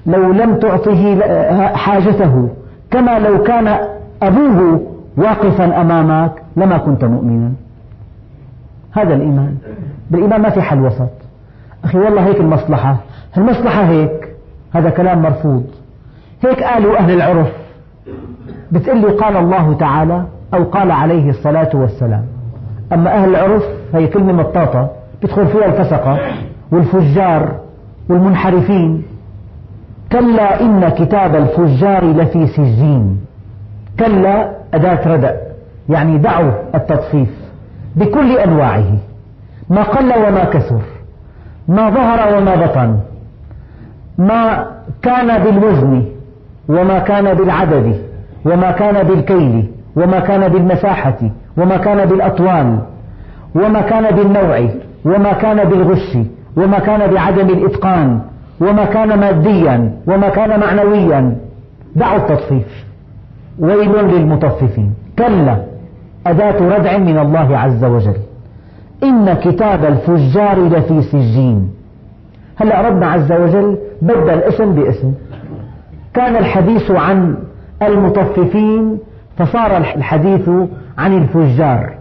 لو 0.07 0.33
لم 0.33 0.57
تعطه 0.59 1.19
حاجته 1.75 2.49
كما 2.91 3.19
لو 3.19 3.43
كان 3.43 3.79
أبوه 4.23 4.81
واقفا 5.17 5.81
أمامك 5.81 6.33
لما 6.57 6.79
كنت 6.79 7.05
مؤمنا. 7.05 7.53
هذا 8.93 9.15
الإيمان. 9.15 9.57
بالإيمان 10.11 10.43
ما 10.43 10.51
في 10.51 10.63
حل 10.63 10.81
وسط. 10.81 11.26
أخي 11.87 11.99
والله 11.99 12.27
هيك 12.27 12.41
المصلحة. 12.41 12.97
المصلحة 13.37 13.83
هيك 13.83 14.29
هذا 14.73 14.91
كلام 14.91 15.23
مرفوض. 15.23 15.65
هيك 16.45 16.63
قالوا 16.63 16.99
أهل 16.99 17.11
العرف. 17.11 17.53
بتقول 18.73 19.01
لي 19.01 19.07
قال 19.07 19.37
الله 19.37 19.75
تعالى 19.75 20.25
أو 20.55 20.65
قال 20.65 20.91
عليه 20.91 21.31
الصلاة 21.31 21.71
والسلام. 21.75 22.25
أما 22.93 23.15
أهل 23.15 23.29
العرف 23.29 23.63
هي 23.95 24.07
كلمة 24.07 24.33
مطاطة 24.33 24.91
يدخل 25.25 25.47
فيها 25.47 25.67
الفسقة 25.67 26.19
والفجار 26.73 27.61
والمنحرفين. 28.09 29.03
كلا 30.13 30.61
إن 30.61 30.89
كتاب 30.89 31.37
الفجار 31.37 32.05
لفي 32.05 32.47
سجين. 32.47 33.21
كلا 33.99 34.51
أداة 34.75 35.09
ردأ 35.15 35.37
يعني 35.89 36.19
دعوا 36.19 36.53
التطفيف 36.75 37.31
بكل 37.97 38.39
أنواعه. 38.39 38.99
ما 39.71 39.83
قل 39.83 40.19
وما 40.29 40.45
كثر. 40.45 40.81
ما 41.69 41.91
ظهر 41.91 42.39
وما 42.39 42.55
بطن. 42.55 42.99
ما 44.19 44.67
كان 45.03 45.43
بالوزن 45.43 46.05
وما 46.69 46.99
كان 46.99 47.35
بالعدد 47.35 48.01
وما 48.45 48.71
كان 48.71 49.07
بالكيل 49.07 49.71
وما 49.97 50.21
كان 50.21 50.49
بالمساحة 50.49 51.19
وما 51.57 51.77
كان 51.77 52.07
بالأطوال 52.07 52.79
وما 53.55 53.81
كان 53.81 54.17
بالنوع 54.17 54.69
وما 55.05 55.33
كان 55.33 55.69
بالغش 55.69 56.19
وما 56.57 56.79
كان 56.79 57.11
بعدم 57.11 57.49
الإتقان 57.49 58.21
وما 58.61 58.85
كان 58.85 59.21
ماديا 59.21 59.93
وما 60.07 60.29
كان 60.29 60.61
معنويا. 60.61 61.37
دعوا 61.97 62.17
التطفيف. 62.17 62.85
ويل 63.59 63.93
للمطففين. 63.93 64.95
كلا. 65.19 65.57
أداة 66.27 66.77
ردع 66.77 66.97
من 66.99 67.19
الله 67.19 67.59
عز 67.59 67.85
وجل. 67.85 68.17
إن 69.03 69.35
كتاب 69.35 69.85
الفجار 69.85 70.69
لفي 70.69 71.03
سجين. 71.03 71.71
هلأ 72.57 72.89
ربنا 72.89 73.07
عز 73.07 73.33
وجل 73.33 73.79
بدل 74.03 74.43
اسم 74.43 74.75
باسم. 74.75 75.13
كان 76.15 76.37
الحديث 76.37 76.91
عن 76.91 77.37
المطففين 77.83 78.99
فصار 79.39 79.77
الحديث 79.77 80.51
عن 80.99 81.17
الفجار. 81.17 81.95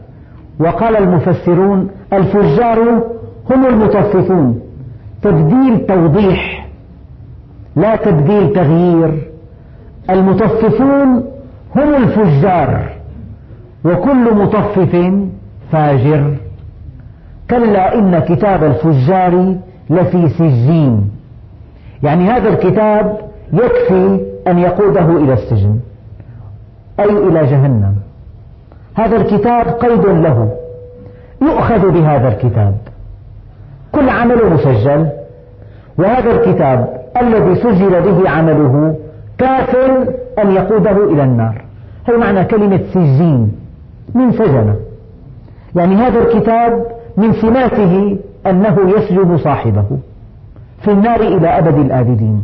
وقال 0.59 0.97
المفسرون 0.97 1.89
الفجار 2.13 2.79
هم 3.51 3.65
المطففون. 3.65 4.59
تبديل 5.21 5.85
توضيح 5.85 6.67
لا 7.75 7.95
تبديل 7.95 8.53
تغيير. 8.53 9.31
المطففون 10.09 11.23
هم 11.75 11.95
الفجار. 11.95 12.89
وكل 13.85 14.35
مطفف 14.35 15.11
فاجر. 15.71 16.44
كلا 17.49 17.95
إن 17.95 18.19
كتاب 18.19 18.63
الفجار 18.63 19.55
لفي 19.89 20.29
سجين. 20.29 21.11
يعني 22.03 22.29
هذا 22.29 22.49
الكتاب 22.49 23.17
يكفي 23.53 24.19
أن 24.47 24.59
يقوده 24.59 25.05
إلى 25.05 25.33
السجن 25.33 25.79
أي 26.99 27.09
إلى 27.09 27.45
جهنم. 27.45 27.95
هذا 28.95 29.15
الكتاب 29.15 29.67
قيد 29.67 30.05
له 30.05 30.51
يؤخذ 31.41 31.91
بهذا 31.91 32.27
الكتاب. 32.27 32.75
كل 33.91 34.09
عمله 34.09 34.49
مسجل 34.49 35.09
وهذا 35.97 36.31
الكتاب 36.31 37.01
الذي 37.21 37.55
سجل 37.55 38.01
به 38.01 38.29
عمله 38.29 38.95
كاف 39.37 39.75
أن 40.39 40.51
يقوده 40.51 41.03
إلى 41.03 41.23
النار. 41.23 41.61
هي 42.07 42.17
معنى 42.17 42.43
كلمة 42.43 42.79
سجين 42.93 43.51
من 44.15 44.31
سجن 44.31 44.75
يعني 45.75 45.95
هذا 45.95 46.19
الكتاب 46.19 46.85
من 47.17 47.33
سماته 47.33 48.17
أنه 48.47 48.77
يسجن 48.97 49.37
صاحبه 49.37 49.85
في 50.81 50.91
النار 50.91 51.21
إلى 51.21 51.47
أبد 51.47 51.77
الآبدين. 51.77 52.43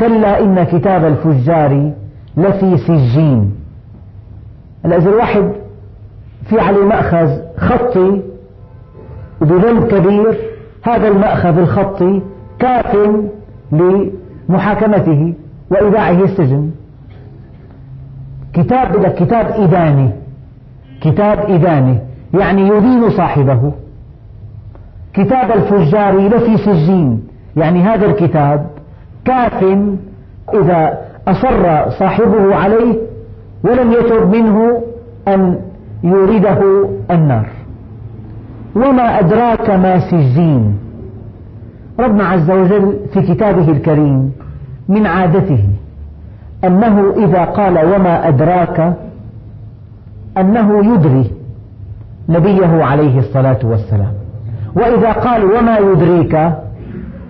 كلا 0.00 0.40
إن 0.40 0.64
كتاب 0.64 1.04
الفجار 1.04 1.92
لفي 2.36 2.76
سجين. 2.76 3.54
إذا 4.84 4.96
الواحد 4.96 5.52
في 6.48 6.60
عليه 6.60 6.84
مأخذ 6.84 7.30
خطي 7.56 8.22
بذنب 9.40 9.86
كبير. 9.86 10.38
هذا 10.82 11.08
المأخذ 11.08 11.58
الخطي 11.58 12.22
كاف 12.58 12.96
لمحاكمته 13.72 15.34
وإيداعه 15.70 16.24
السجن. 16.24 16.70
كتاب 18.52 18.98
بدك 18.98 19.14
كتاب 19.14 19.46
إدانة. 19.46 20.12
كتاب 21.00 21.38
إدانة. 21.38 22.00
يعني 22.34 22.68
يدين 22.68 23.10
صاحبه. 23.10 23.72
كتاب 25.16 25.50
الفجار 25.50 26.28
لفي 26.28 26.56
سجين. 26.56 27.22
يعني 27.56 27.82
هذا 27.82 28.06
الكتاب 28.06 28.66
كاف 29.24 29.64
إذا 30.54 30.98
أصر 31.28 31.90
صاحبه 31.90 32.54
عليه 32.54 32.98
ولم 33.64 33.92
يتب 33.92 34.36
منه 34.36 34.82
أن 35.28 35.58
يورده 36.04 36.88
النار. 37.10 37.46
وما 38.76 39.18
أدراك 39.18 39.70
ما 39.70 39.98
سجين. 40.10 40.78
ربنا 42.00 42.24
عز 42.24 42.50
وجل 42.50 42.96
في 43.12 43.22
كتابه 43.22 43.70
الكريم 43.70 44.32
من 44.88 45.06
عادته 45.06 45.64
أنه 46.64 47.14
إذا 47.16 47.44
قال 47.44 47.94
وما 47.94 48.28
أدراك 48.28 48.94
أنه 50.38 50.94
يدري 50.94 51.30
نبيه 52.28 52.84
عليه 52.84 53.18
الصلاة 53.18 53.58
والسلام. 53.64 54.12
وإذا 54.76 55.12
قال 55.12 55.44
وما 55.44 55.78
يدريك 55.78 56.34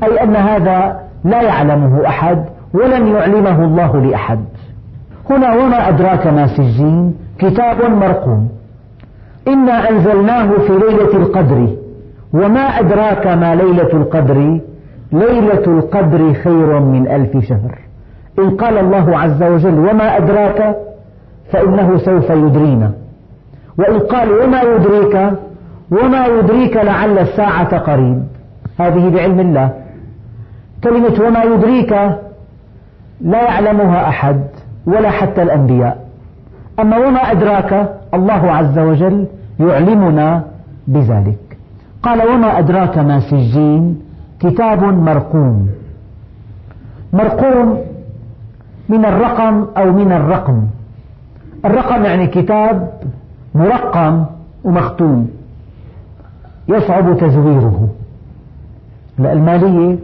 أي 0.03 0.23
أن 0.23 0.37
هذا 0.37 1.01
لا 1.25 1.43
يعلمه 1.43 2.07
أحد 2.07 2.45
ولن 2.75 3.07
يعلمه 3.07 3.65
الله 3.65 4.01
لأحد. 4.01 4.45
هنا 5.31 5.55
وما 5.55 5.89
أدراك 5.89 6.27
ما 6.27 6.47
سجين؟ 6.47 7.15
كتاب 7.39 7.91
مرقوم. 7.91 8.49
إنا 9.49 9.91
أنزلناه 9.91 10.51
في 10.59 10.73
ليلة 10.73 11.17
القدر. 11.17 11.69
وما 12.33 12.61
أدراك 12.61 13.27
ما 13.27 13.55
ليلة 13.55 13.93
القدر؟ 13.93 14.61
ليلة 15.13 15.65
القدر 15.67 16.33
خير 16.33 16.81
من 16.81 17.09
ألف 17.09 17.45
شهر. 17.45 17.79
إن 18.39 18.51
قال 18.51 18.79
الله 18.79 19.19
عز 19.19 19.43
وجل 19.43 19.79
وما 19.79 20.17
أدراك 20.17 20.77
فإنه 21.53 21.97
سوف 21.99 22.31
يدرينا. 22.31 22.93
وإن 23.79 23.99
قال 23.99 24.33
وما 24.33 24.63
يدريك 24.63 25.31
وما 25.91 26.27
يدريك 26.27 26.77
لعل 26.77 27.19
الساعة 27.19 27.79
قريب. 27.79 28.23
هذه 28.81 29.09
بعلم 29.09 29.41
الله. 29.41 29.71
كلمة 30.85 31.27
وما 31.27 31.43
يدريك 31.43 31.93
لا 33.21 33.43
يعلمها 33.43 34.09
أحد 34.09 34.41
ولا 34.87 35.11
حتى 35.11 35.43
الأنبياء. 35.43 36.07
أما 36.81 36.97
وما 36.99 37.21
أدراك 37.21 37.91
الله 38.15 38.53
عز 38.53 38.79
وجل 38.79 39.27
يعلمنا 39.61 40.43
بذلك. 40.89 41.59
قال 42.03 42.29
وما 42.29 42.59
أدراك 42.59 42.99
ما 42.99 43.21
سجين؟ 43.21 44.03
كتاب 44.41 44.85
مرقوم. 44.85 45.69
مرقوم 47.13 47.79
من 48.89 49.05
الرقم 49.05 49.67
أو 49.77 49.93
من 49.93 50.13
الرقم. 50.13 50.67
الرقم 51.65 52.05
يعني 52.05 52.27
كتاب 52.27 52.91
مرقم 53.55 54.25
ومختوم. 54.65 55.31
يصعب 56.69 57.19
تزويره. 57.19 57.89
المالية 59.19 59.97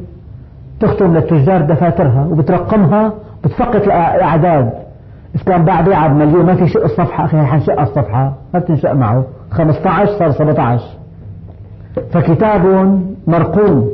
تختم 0.81 1.15
للتجار 1.15 1.61
دفاترها 1.61 2.27
وبترقمها 2.31 3.13
بتفقط 3.45 3.83
الأعداد. 3.83 4.73
إذا 5.35 5.45
كان 5.45 5.65
بعد 5.65 5.85
بيعة 5.85 6.09
بمليون 6.09 6.47
ما 6.47 6.55
في 6.55 6.69
شق 6.69 6.85
الصفحة 6.85 7.25
أخي 7.25 7.43
حنشق 7.43 7.81
الصفحة. 7.81 8.33
ما 8.55 8.61
بتنشق 8.61 8.93
معه. 8.93 9.25
15 9.51 10.19
صار 10.19 10.31
17 10.31 10.85
فكتاب 12.13 12.65
مرقوم 13.27 13.91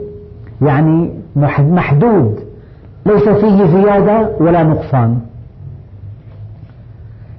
يعني 0.62 1.11
محدود. 1.59 2.40
ليس 3.07 3.28
فيه 3.28 3.66
زيادة 3.66 4.31
ولا 4.40 4.62
نقصان. 4.62 5.18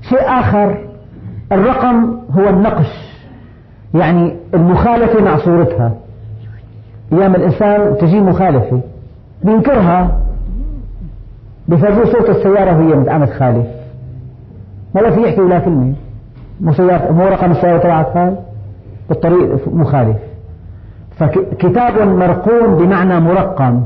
شيء 0.01 0.21
آخر 0.39 0.77
الرقم 1.51 2.17
هو 2.31 2.49
النقش. 2.49 3.08
يعني 3.93 4.35
المخالفة 4.53 5.23
مع 5.23 5.37
صورتها. 5.37 5.91
أيام 7.13 7.35
الإنسان 7.35 7.97
تجي 7.97 8.21
مخالفة. 8.21 8.81
بينكرها. 9.43 10.19
بفرجوا 11.67 12.05
صوت 12.05 12.29
السيارة 12.29 12.77
وهي 12.77 13.09
عم 13.09 13.25
تخالف 13.25 13.67
ولا 14.95 15.11
في 15.11 15.21
يحكي 15.21 15.41
ولا 15.41 15.59
كلمة. 15.59 15.93
مو 16.61 16.73
سيارة 16.73 17.11
مو 17.11 17.27
رقم 17.27 17.51
السيارة 17.51 17.77
تبعك 17.77 18.17
هاي. 18.17 18.35
بالطريق 19.09 19.67
مخالف. 19.67 20.17
فكتاب 21.17 22.01
مرقوم 22.01 22.75
بمعنى 22.75 23.19
مرقم. 23.19 23.83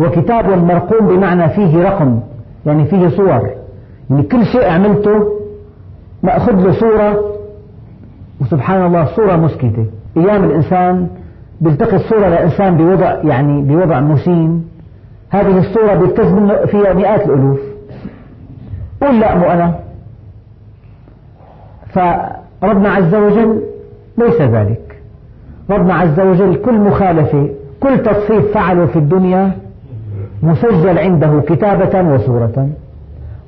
وكتاب 0.00 0.64
مرقوم 0.64 1.08
بمعنى 1.08 1.48
فيه 1.48 1.82
رقم. 1.82 2.20
يعني 2.66 2.84
فيه 2.84 3.08
صور. 3.08 3.50
يعني 4.10 4.22
كل 4.22 4.46
شيء 4.46 4.68
عملته 4.70 5.24
مأخذ 6.22 6.52
له 6.52 6.72
صورة. 6.72 7.37
وسبحان 8.40 8.86
الله 8.86 9.04
صورة 9.04 9.36
مسكتة 9.36 9.86
أيام 10.16 10.44
الإنسان 10.44 11.08
بيلتقي 11.60 11.96
الصورة 11.96 12.28
لإنسان 12.28 12.76
بوضع 12.76 13.14
يعني 13.24 13.62
بوضع 13.62 14.00
مشين. 14.00 14.68
هذه 15.30 15.58
الصورة 15.58 15.94
بيلتزم 15.94 16.66
فيها 16.66 16.92
مئات 16.92 17.26
الألوف. 17.26 17.60
قل 19.02 19.20
لا 19.20 19.34
مو 19.38 19.44
أنا. 19.44 19.74
فربنا 21.88 22.88
عز 22.88 23.14
وجل 23.14 23.62
ليس 24.18 24.40
ذلك. 24.40 25.02
ربنا 25.70 25.94
عز 25.94 26.20
وجل 26.20 26.54
كل 26.54 26.74
مخالفة 26.74 27.48
كل 27.80 28.02
تصفيف 28.02 28.54
فعله 28.54 28.86
في 28.86 28.98
الدنيا 28.98 29.50
مسجل 30.42 30.98
عنده 30.98 31.40
كتابة 31.40 32.14
وصورة 32.14 32.68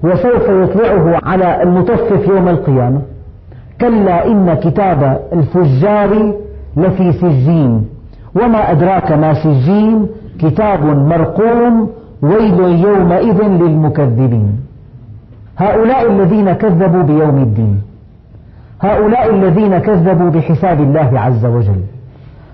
وسوف 0.02 0.48
يطلعه 0.48 1.20
على 1.22 1.62
المطفف 1.62 2.28
يوم 2.28 2.48
القيامة. 2.48 3.02
كلا 3.80 4.26
إن 4.26 4.54
كتاب 4.54 5.20
الفجار 5.32 6.34
لفي 6.76 7.12
سجين. 7.12 7.84
وما 8.34 8.70
أدراك 8.70 9.12
ما 9.12 9.34
سجين؟ 9.34 10.06
كتاب 10.40 10.84
مرقوم 10.84 11.90
ويل 12.22 12.60
يومئذ 12.60 13.42
للمكذبين. 13.42 14.60
هؤلاء 15.58 16.10
الذين 16.10 16.52
كذبوا 16.52 17.02
بيوم 17.02 17.36
الدين. 17.42 17.82
هؤلاء 18.82 19.30
الذين 19.30 19.78
كذبوا 19.78 20.30
بحساب 20.30 20.80
الله 20.80 21.20
عز 21.20 21.46
وجل. 21.46 21.82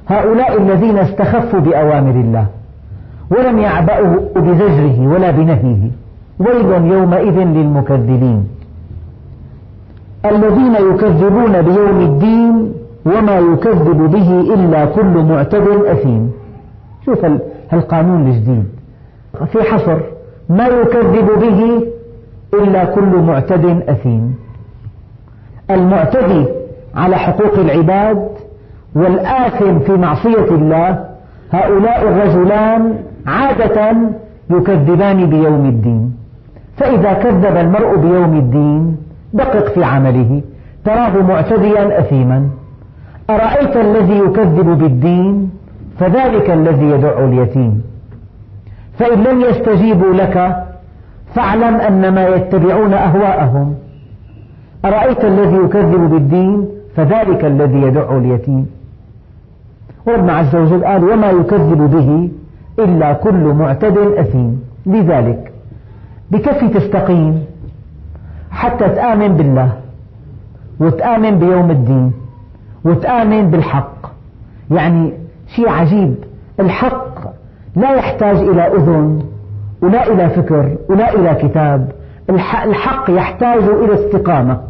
هؤلاء 0.08 0.62
الذين 0.62 0.98
استخفوا 0.98 1.60
بأوامر 1.60 2.10
الله. 2.10 2.46
ولم 3.30 3.58
يعبأوا 3.58 4.16
بزجره 4.36 5.08
ولا 5.08 5.30
بنهيه. 5.30 5.90
ويل 6.38 6.92
يومئذ 6.92 7.38
للمكذبين. 7.38 8.44
الذين 10.30 10.74
يكذبون 10.74 11.62
بيوم 11.62 12.00
الدين 12.00 12.72
وما 13.06 13.38
يكذب 13.38 14.10
به 14.10 14.54
إلا 14.54 14.84
كل 14.84 15.24
معتد 15.24 15.66
أثيم. 15.86 16.32
شوف 17.06 17.26
القانون 17.72 18.26
الجديد. 18.26 18.64
في 19.52 19.62
حصر. 19.62 19.98
ما 20.48 20.66
يكذب 20.66 21.28
به 21.40 21.86
إلا 22.54 22.84
كل 22.84 23.16
معتد 23.16 23.82
أثيم. 23.88 24.34
المعتدي 25.70 26.46
على 26.94 27.16
حقوق 27.16 27.58
العباد 27.58 28.28
والآثم 28.94 29.78
في 29.78 29.92
معصية 29.92 30.50
الله 30.50 31.04
هؤلاء 31.52 32.08
الرجلان 32.08 32.94
عادة 33.26 33.96
يكذبان 34.50 35.26
بيوم 35.26 35.66
الدين. 35.66 36.16
فإذا 36.76 37.12
كذب 37.12 37.56
المرء 37.56 37.96
بيوم 37.96 38.36
الدين 38.36 38.96
دقق 39.32 39.68
في 39.74 39.84
عمله 39.84 40.42
تراه 40.84 41.22
معتديا 41.22 42.00
أثيما. 42.00 42.48
أرأيت 43.30 43.76
الذي 43.76 44.18
يكذب 44.18 44.78
بالدين؟ 44.78 45.50
فذلك 45.98 46.50
الذي 46.50 46.84
يدع 46.84 47.24
اليتيم. 47.24 47.82
فإن 48.98 49.22
لم 49.22 49.40
يستجيبوا 49.40 50.12
لك 50.12 50.64
فاعلم 51.34 51.74
أنما 51.74 52.28
يتبعون 52.28 52.94
أهواءهم. 52.94 53.74
أرأيت 54.84 55.24
الذي 55.24 55.56
يكذب 55.56 56.10
بالدين؟ 56.10 56.68
فذلك 56.96 57.44
الذي 57.44 57.82
يدع 57.82 58.16
اليتيم. 58.16 58.66
وربنا 60.06 60.32
عز 60.32 60.56
وجل 60.56 60.84
قال 60.84 61.04
وما 61.04 61.30
يكذب 61.30 61.90
به 61.90 62.28
إلا 62.84 63.12
كل 63.12 63.44
معتد 63.44 63.98
أثيم. 63.98 64.62
لذلك 64.86 65.52
بكفي 66.30 66.68
تستقيم؟ 66.68 67.44
حتى 68.56 68.88
تآمن 68.88 69.28
بالله 69.28 69.72
وتآمن 70.80 71.38
بيوم 71.38 71.70
الدين 71.70 72.12
وتآمن 72.84 73.50
بالحق. 73.50 73.96
يعني 74.70 75.12
شيء 75.56 75.68
عجيب 75.68 76.14
الحق 76.60 77.14
لا 77.76 77.94
يحتاج 77.94 78.36
إلى 78.36 78.66
أذن 78.66 79.22
ولا 79.82 80.12
إلى 80.12 80.30
فكر 80.30 80.76
ولا 80.88 81.14
إلى 81.14 81.48
كتاب. 81.48 81.92
الحق 82.64 83.10
يحتاج 83.10 83.62
إلى 83.62 83.94
استقامة. 83.94 84.60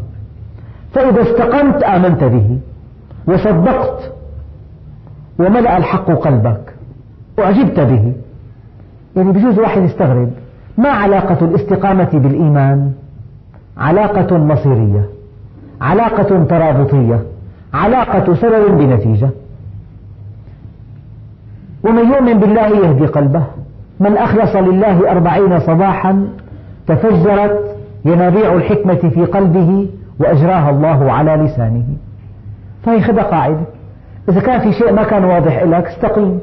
فإذا 0.93 1.22
استقمت 1.22 1.82
آمنت 1.82 2.24
به 2.24 2.59
وصدقت 3.28 4.12
وملأ 5.39 5.76
الحق 5.76 6.11
قلبك 6.11 6.74
وعجبت 7.39 7.80
به. 7.80 8.12
يعني 9.16 9.32
بجوز 9.32 9.59
واحد 9.59 9.82
يستغرب 9.82 10.30
ما 10.78 10.89
علاقة 10.89 11.45
الاستقامة 11.45 12.11
بالإيمان؟ 12.12 12.93
علاقة 13.79 14.39
مصيرية 14.39 15.07
علاقة 15.81 16.45
ترابطية 16.45 17.20
علاقة 17.74 18.35
سبب 18.35 18.79
بنتيجة. 18.79 19.31
ومن 21.85 22.12
يؤمن 22.12 22.39
بالله 22.39 22.68
يهدي 22.68 23.07
قلبه. 23.07 23.43
من 24.01 24.16
أخلص 24.16 24.57
لله 24.57 25.11
أربعين 25.11 25.61
صباحا 25.61 26.29
تفجرت 26.87 27.77
ينابيع 28.05 28.55
الحكمة 28.55 28.95
في 28.95 29.24
قلبه 29.24 29.89
وأجراها 30.20 30.70
الله 30.70 31.12
على 31.12 31.37
لسانه. 31.37 31.85
فهي 32.85 33.01
خذها 33.01 33.22
قاعدة. 33.22 33.64
إذا 34.29 34.41
كان 34.41 34.61
في 34.61 34.72
شيء 34.72 34.93
ما 34.93 35.03
كان 35.03 35.24
واضح 35.24 35.62
لك 35.62 35.87
استقيم. 35.87 36.41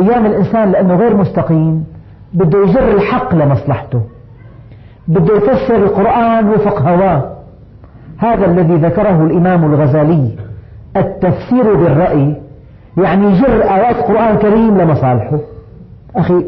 أيام 0.00 0.26
الإنسان 0.26 0.72
لأنه 0.72 0.94
غير 0.94 1.16
مستقيم 1.16 1.84
بده 2.34 2.62
يجر 2.62 2.94
الحق 2.94 3.34
لمصلحته. 3.34 4.00
بده 5.08 5.36
يفسر 5.36 5.76
القرآن 5.76 6.48
وفق 6.48 6.82
هواه. 6.82 7.30
هذا 8.18 8.46
الذي 8.46 8.74
ذكره 8.74 9.26
الإمام 9.26 9.64
الغزالي. 9.64 10.30
التفسير 10.96 11.74
بالرأي 11.74 12.36
يعني 12.96 13.26
يجر 13.26 13.62
آيات 13.62 13.96
قرآن 13.96 14.36
كريم 14.36 14.80
لمصالحه. 14.80 15.38
أخي 16.16 16.44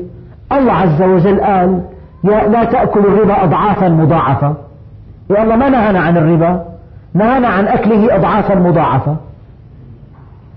الله 0.53 0.73
عز 0.73 1.03
وجل 1.03 1.41
قال 1.41 1.83
يا 2.25 2.49
لا 2.49 2.65
تأكلوا 2.65 3.11
الربا 3.11 3.45
أضعافا 3.45 3.89
مضاعفة. 3.89 4.55
يا 5.31 5.43
الله 5.43 5.57
ما 5.57 5.69
نهانا 5.69 6.01
عن 6.01 6.17
الربا 6.17 6.65
نهانا 7.15 7.49
عن 7.49 7.67
أكله 7.67 8.17
أضعافا 8.17 8.55
مضاعفة. 8.55 9.17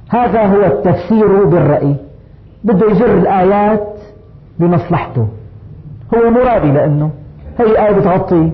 هذا 0.09 0.45
هو 0.45 0.65
التفسير 0.65 1.43
بالرأي. 1.45 1.95
بده 2.63 2.91
يجر 2.91 3.17
الآيات 3.17 3.87
بمصلحته. 4.59 5.27
هو 6.15 6.29
مرابي 6.29 6.71
لأنه 6.71 7.09
هي 7.59 7.87
آية 7.87 7.91
بتغطي؟ 7.91 8.51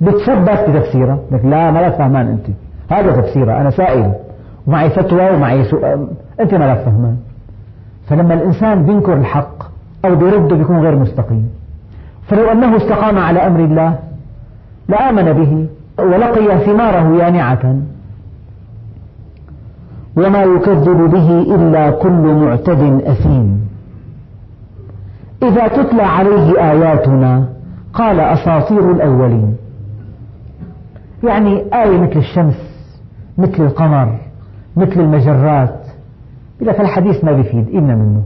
بتشبث 0.00 0.70
بتفسيرها. 0.70 1.18
لك 1.32 1.44
لا 1.44 1.70
ما 1.70 1.78
لك 1.78 1.94
فهمان 1.94 2.26
أنت. 2.26 2.46
هذا 2.90 3.20
تفسيرها. 3.20 3.60
أنا 3.60 3.70
سائل. 3.70 4.12
ومعي 4.66 4.90
فتوى 4.90 5.30
ومعي 5.30 5.64
سؤال 5.64 6.06
أنت 6.40 6.54
ما 6.54 6.72
لك 6.72 6.78
فهمان. 6.78 7.16
فلما 8.08 8.34
الإنسان 8.34 8.86
بينكر 8.86 9.12
الحق 9.16 9.62
أو 10.04 10.14
بيرده 10.14 10.56
بيكون 10.56 10.80
غير 10.80 10.96
مستقيم. 10.96 11.48
فلو 12.28 12.52
أنه 12.52 12.76
استقام 12.76 13.18
على 13.18 13.46
أمر 13.46 13.60
الله 13.60 13.98
لآمن 14.88 15.32
به 15.32 15.66
ولقي 16.04 16.58
ثماره 16.58 17.16
يانعة. 17.16 17.76
وما 20.16 20.42
يكذب 20.42 21.10
به 21.10 21.54
إلا 21.54 21.90
كل 21.90 22.34
معتد 22.34 23.02
أثيم. 23.06 23.68
إذا 25.42 25.68
تتلى 25.68 26.02
عليه 26.02 26.70
آياتنا 26.70 27.44
قال 27.94 28.20
أساطير 28.20 28.90
الأولين. 28.92 29.56
يعني 31.24 31.64
آية 31.74 31.98
مثل 31.98 32.16
الشمس 32.16 32.54
مثل 33.38 33.62
القمر 33.62 34.18
مثل 34.76 35.00
المجرات. 35.00 35.78
لك 36.60 36.80
الحديث 36.80 37.24
ما 37.24 37.32
بيفيد 37.32 37.68
إن 37.74 37.98
منه. 37.98 38.22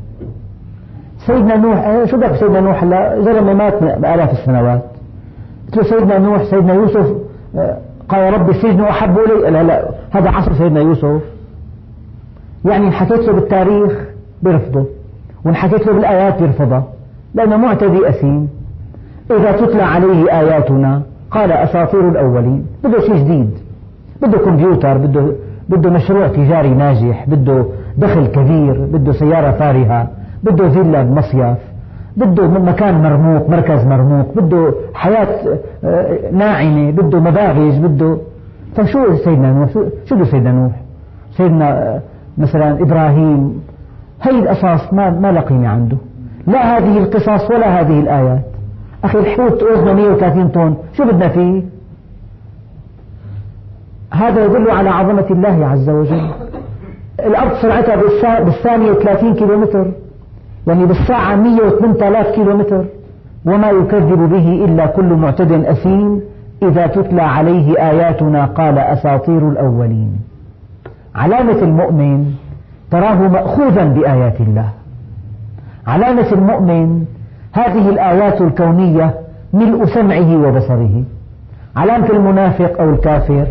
سيدنا 1.26 1.56
نوح 1.56 1.78
إيه، 1.78 2.04
شو 2.04 2.16
بدك 2.16 2.34
سيدنا 2.34 2.60
نوح؟ 2.60 2.82
هلا 2.82 3.22
زلمة 3.22 3.54
مات 3.54 3.82
بآلاف 3.82 4.32
السنوات. 4.32 4.82
قلت 5.72 5.86
سيدنا 5.86 6.18
نوح 6.18 6.42
سيدنا 6.42 6.74
يوسف 6.74 7.16
إيه، 7.54 7.78
قال 8.08 8.34
ربي 8.34 8.50
السجن 8.50 8.80
أحب 8.80 9.18
إلي. 9.18 9.50
لا 9.50 9.62
لا 9.62 9.88
هذا 10.10 10.30
عصر 10.30 10.54
سيدنا 10.54 10.80
يوسف. 10.80 11.22
يعني 12.64 12.86
إن 12.86 12.92
حكيت 12.92 13.20
له 13.20 13.32
بالتاريخ 13.32 13.92
بيرفضه 14.42 14.86
وإن 15.44 15.54
حكيت 15.54 15.86
له 15.86 15.92
بالآيات 15.92 16.42
بيرفضها 16.42 16.84
لأنه 17.34 17.56
معتدي 17.56 18.08
أثيم. 18.08 18.48
إذا 19.30 19.52
تتلى 19.52 19.82
عليه 19.82 20.40
آياتنا 20.40 21.02
قال 21.30 21.52
أساطير 21.52 22.08
الأولين 22.08 22.66
بده 22.84 23.00
شيء 23.00 23.16
جديد. 23.16 23.50
بده 24.22 24.38
كمبيوتر 24.38 24.98
بده 24.98 25.32
بده 25.68 25.90
مشروع 25.90 26.28
تجاري 26.28 26.68
ناجح 26.74 27.24
بده 27.28 27.64
دخل 27.98 28.26
كبير 28.26 28.86
بده 28.92 29.12
سيارة 29.12 29.50
فارهة 29.50 30.08
بده 30.42 30.68
فيلا 30.68 31.02
بمصيف 31.02 31.58
بده 32.16 32.48
مكان 32.48 33.02
مرموق 33.02 33.50
مركز 33.50 33.86
مرموق 33.86 34.26
بده 34.36 34.74
حياة 34.94 35.58
آه، 35.84 36.18
ناعمة 36.32 36.90
بده 36.90 37.20
مباغج 37.20 37.78
بده. 37.78 38.18
فشو 38.76 39.16
سيدنا 39.16 39.52
نوح؟ 39.52 39.68
شو 40.04 40.14
بده 40.16 40.24
سيدنا 40.24 40.52
نوح؟ 40.52 40.72
سيدنا 41.36 41.68
آه، 41.94 42.00
مثلا 42.38 42.82
إبراهيم. 42.82 43.62
هي 44.22 44.38
الأساس 44.38 44.92
ما, 44.94 45.10
ما 45.10 45.32
لقيمة 45.32 45.68
عنده. 45.68 45.96
لا 46.46 46.78
هذه 46.78 46.98
القصص 46.98 47.50
ولا 47.50 47.80
هذه 47.80 48.00
الآيات. 48.00 48.51
أخي 49.04 49.18
الحوت 49.18 49.62
وزنه 49.62 49.92
130 49.92 50.48
طن. 50.48 50.74
شو 50.92 51.04
بدنا 51.04 51.28
فيه؟ 51.28 51.62
هذا 54.12 54.44
يدل 54.44 54.70
على 54.70 54.90
عظمة 54.90 55.26
الله 55.30 55.66
عز 55.66 55.90
وجل. 55.90 56.30
الأرض 57.20 57.52
سرعتها 57.62 57.96
بالثانية 58.40 58.92
30 58.92 59.34
كيلومتر. 59.34 59.92
يعني 60.66 60.86
بالساعة 60.86 61.36
108 61.36 62.08
آلاف 62.08 62.26
كيلومتر. 62.34 62.84
وما 63.46 63.70
يكذب 63.70 64.30
به 64.30 64.64
إلا 64.64 64.86
كل 64.86 65.12
معتد 65.12 65.52
أثيم. 65.52 66.20
إذا 66.62 66.86
تتلى 66.86 67.22
عليه 67.22 67.90
آياتنا 67.90 68.44
قال 68.44 68.78
أساطير 68.78 69.48
الأولين. 69.48 70.16
علامة 71.14 71.62
المؤمن 71.62 72.34
تراه 72.90 73.28
مأخوذا 73.28 73.84
بآيات 73.84 74.40
الله. 74.40 74.68
علامة 75.86 76.32
المؤمن 76.32 77.04
هذه 77.52 77.88
الآيات 77.88 78.40
الكونية 78.40 79.14
ملء 79.52 79.84
سمعه 79.84 80.36
وبصره. 80.36 81.04
علامة 81.76 82.10
المنافق 82.10 82.80
أو 82.80 82.90
الكافر 82.90 83.46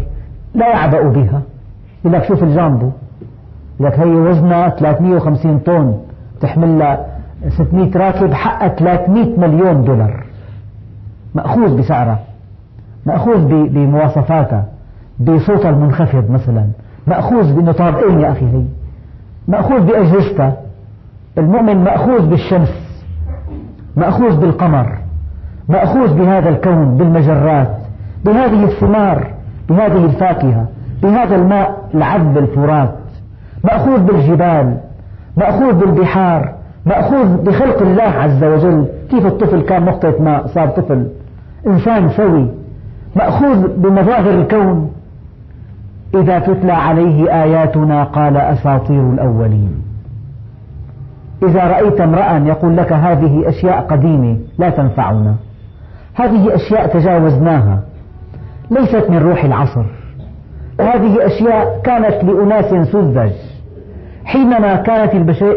لا 0.55 0.69
يعبأ 0.69 1.01
بها. 1.01 1.41
يقول 2.05 2.13
لك 2.13 2.23
شوف 2.23 2.43
الجامبو. 2.43 2.89
لك 3.79 3.99
هي 3.99 4.15
وزنها 4.15 4.69
350 4.69 5.59
طن. 5.59 5.97
تحمل 6.41 6.79
لها 6.79 7.05
600 7.49 7.97
راكب 7.97 8.33
حقها 8.33 8.67
300 8.67 9.39
مليون 9.39 9.83
دولار. 9.83 10.23
مأخوذ 11.35 11.77
بسعرها. 11.77 12.19
مأخوذ 13.05 13.67
بمواصفاتها. 13.69 14.65
بصوتها 15.19 15.69
المنخفض 15.69 16.31
مثلا. 16.31 16.65
مأخوذ 17.07 17.53
بأنه 17.53 17.71
طابقين 17.71 18.19
يا 18.19 18.31
أخي. 18.31 18.45
هي 18.45 18.63
مأخوذ 19.47 19.79
بأجهزتها. 19.79 20.53
المؤمن 21.37 21.83
مأخوذ 21.83 22.27
بالشمس. 22.27 22.80
مأخوذ 23.95 24.37
بالقمر 24.37 24.97
مأخوذ 25.69 26.13
بهذا 26.13 26.49
الكون 26.49 26.97
بالمجرات 26.97 27.77
بهذه 28.25 28.63
الثمار 28.63 29.27
بهذه 29.69 30.05
الفاكهة 30.05 30.67
بهذا 31.03 31.35
الماء 31.35 31.89
العذب 31.95 32.37
الفرات 32.37 32.95
مأخوذ 33.63 33.99
بالجبال 33.99 34.77
مأخوذ 35.37 35.73
بالبحار 35.73 36.53
مأخوذ 36.85 37.37
بخلق 37.37 37.81
الله 37.81 38.03
عز 38.03 38.43
وجل. 38.43 38.85
كيف 39.09 39.25
الطفل 39.25 39.61
كان 39.61 39.85
نقطة 39.85 40.13
ماء 40.19 40.47
صار 40.47 40.67
طفل؟ 40.67 41.07
إنسان 41.67 42.09
سوي 42.09 42.47
مأخوذ 43.15 43.67
بمظاهر 43.77 44.29
الكون. 44.29 44.91
إذا 46.15 46.39
تتلى 46.39 46.71
عليه 46.71 47.43
آياتنا 47.43 48.03
قال 48.03 48.37
أساطير 48.37 49.09
الأولين. 49.13 49.90
إذا 51.43 51.67
رأيت 51.67 52.01
امرأ 52.01 52.47
يقول 52.47 52.77
لك 52.77 52.93
هذه 52.93 53.49
أشياء 53.49 53.81
قديمة 53.81 54.37
لا 54.57 54.69
تنفعنا. 54.69 55.35
هذه 56.15 56.55
أشياء 56.55 56.87
تجاوزناها. 56.87 57.79
ليست 58.71 59.09
من 59.09 59.17
روح 59.17 59.43
العصر. 59.43 59.85
هذه 60.79 61.25
أشياء 61.25 61.81
كانت 61.83 62.23
لأناس 62.23 62.87
سذج. 62.87 63.31
حينما 64.25 64.75
كانت 64.75 65.13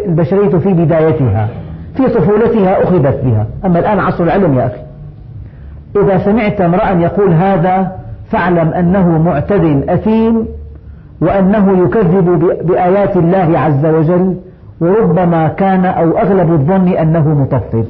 البشرية 0.07 0.59
في 0.59 0.73
بدايتها 0.73 1.49
في 1.97 2.09
طفولتها 2.09 2.83
أخذت 2.83 3.25
بها. 3.25 3.47
أما 3.65 3.79
الآن 3.79 3.99
عصر 3.99 4.25
العلم 4.25 4.59
يا 4.59 4.67
أخي. 4.67 4.81
إذا 5.97 6.19
سمعت 6.19 6.61
امرأ 6.61 6.91
يقول 6.91 7.33
هذا 7.33 7.93
فاعلم 8.31 8.69
أنه 8.69 9.19
معتد 9.19 9.85
أثيم 9.89 10.47
وأنه 11.21 11.85
يكذب 11.85 12.39
بآيات 12.67 13.17
الله 13.17 13.59
عز 13.59 13.87
وجل 13.87 14.37
وربما 14.81 15.49
كان 15.49 15.85
أو 15.85 16.19
أغلب 16.19 16.53
الظن 16.53 16.89
أنه 16.89 17.29
مطفف 17.29 17.87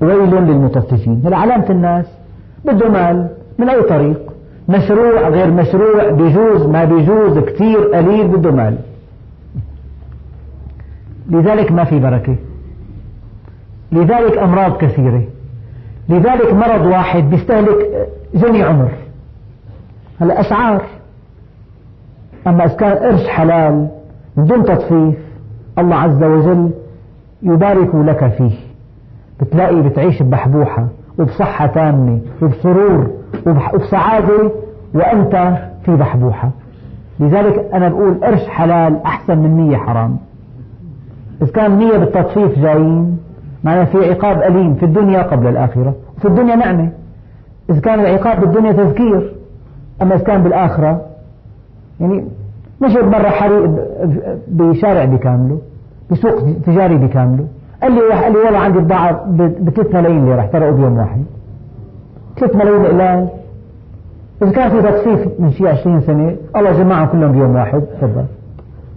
ويل 0.00 0.34
للمطففين 0.34 1.34
علامة 1.34 1.70
الناس؟ 1.70 2.06
بده 2.64 2.88
مال 2.88 3.28
من 3.58 3.68
أي 3.68 3.82
طريق؟ 3.82 4.32
مشروع 4.68 5.28
غير 5.28 5.50
مشروع 5.50 6.10
بيجوز 6.10 6.66
ما 6.66 6.84
بيجوز 6.84 7.38
كثير 7.38 7.78
قليل 7.78 8.28
بده 8.28 8.50
مال. 8.50 8.78
لذلك 11.30 11.72
ما 11.72 11.84
في 11.84 11.98
بركة. 12.00 12.36
لذلك 13.92 14.38
أمراض 14.38 14.76
كثيرة. 14.76 15.24
لذلك 16.08 16.52
مرض 16.52 16.86
واحد 16.86 17.30
بيستهلك 17.30 18.08
جني 18.34 18.62
عمر. 18.62 18.90
هلا 20.20 20.40
أسعار. 20.40 20.82
أما 22.46 22.64
إذا 22.64 22.74
كان 22.74 22.92
قرش 22.92 23.26
حلال 23.26 23.88
بدون 24.36 24.64
تطفيف 24.64 25.14
الله 25.78 25.96
عز 25.96 26.22
وجل 26.22 26.70
يبارك 27.42 27.94
لك 27.94 28.28
فيه. 28.28 28.52
بتلاقي 29.40 29.82
بتعيش 29.82 30.22
ببحبوحة 30.22 30.86
وبصحة 31.18 31.66
تامة 31.66 32.20
وبسرور 32.42 33.10
وبسعادة 33.46 34.52
وأنت 34.94 35.58
في 35.84 35.96
بحبوحة. 35.96 36.50
لذلك 37.20 37.68
أنا 37.74 37.88
بقول 37.88 38.14
قرش 38.22 38.48
حلال 38.48 39.02
أحسن 39.02 39.38
من 39.38 39.56
نية 39.56 39.76
حرام. 39.76 40.16
إذا 41.42 41.52
كان 41.52 41.78
نية 41.78 41.96
بالتطفيف 41.96 42.58
جايين 42.58 43.18
معناه 43.64 43.84
في 43.84 44.10
عقاب 44.10 44.42
أليم 44.42 44.74
في 44.74 44.84
الدنيا 44.84 45.22
قبل 45.22 45.46
الآخرة 45.46 45.94
في 46.18 46.28
الدنيا 46.28 46.56
نعمة. 46.56 46.88
إذا 47.70 47.80
كان 47.80 48.00
العقاب 48.00 48.40
بالدنيا 48.40 48.72
تذكير 48.72 49.34
أما 50.02 50.14
إذا 50.14 50.24
كان 50.24 50.42
بالآخرة 50.42 51.00
يعني 52.00 52.24
نشر 52.82 53.06
مرة 53.06 53.28
حريق 53.28 53.70
بشارع 54.48 55.04
بكامله 55.04 55.58
بسوق 56.10 56.42
تجاري 56.66 56.96
بكامله. 56.96 57.46
قال 57.82 57.92
لي 57.92 58.00
قال 58.00 58.32
لي 58.32 58.38
والله 58.38 58.58
عندي 58.58 58.78
بضاعة 58.78 59.24
بثلاث 59.60 59.94
ملايين 59.94 60.24
ليرة 60.24 60.40
احترقوا 60.40 60.72
بيوم 60.72 60.98
واحد. 60.98 61.24
ثلاث 62.38 62.56
ملايين 62.56 62.86
قلال 62.86 63.28
إذا 64.42 64.50
كان 64.50 64.70
في 64.70 64.82
تطفيف 64.82 65.28
من 65.38 65.50
شيء 65.50 65.66
20 65.66 66.00
سنة 66.00 66.36
الله 66.56 66.72
جمعهم 66.72 67.06
كلهم 67.06 67.32
بيوم 67.32 67.54
واحد 67.54 67.80
تفضل. 67.80 68.24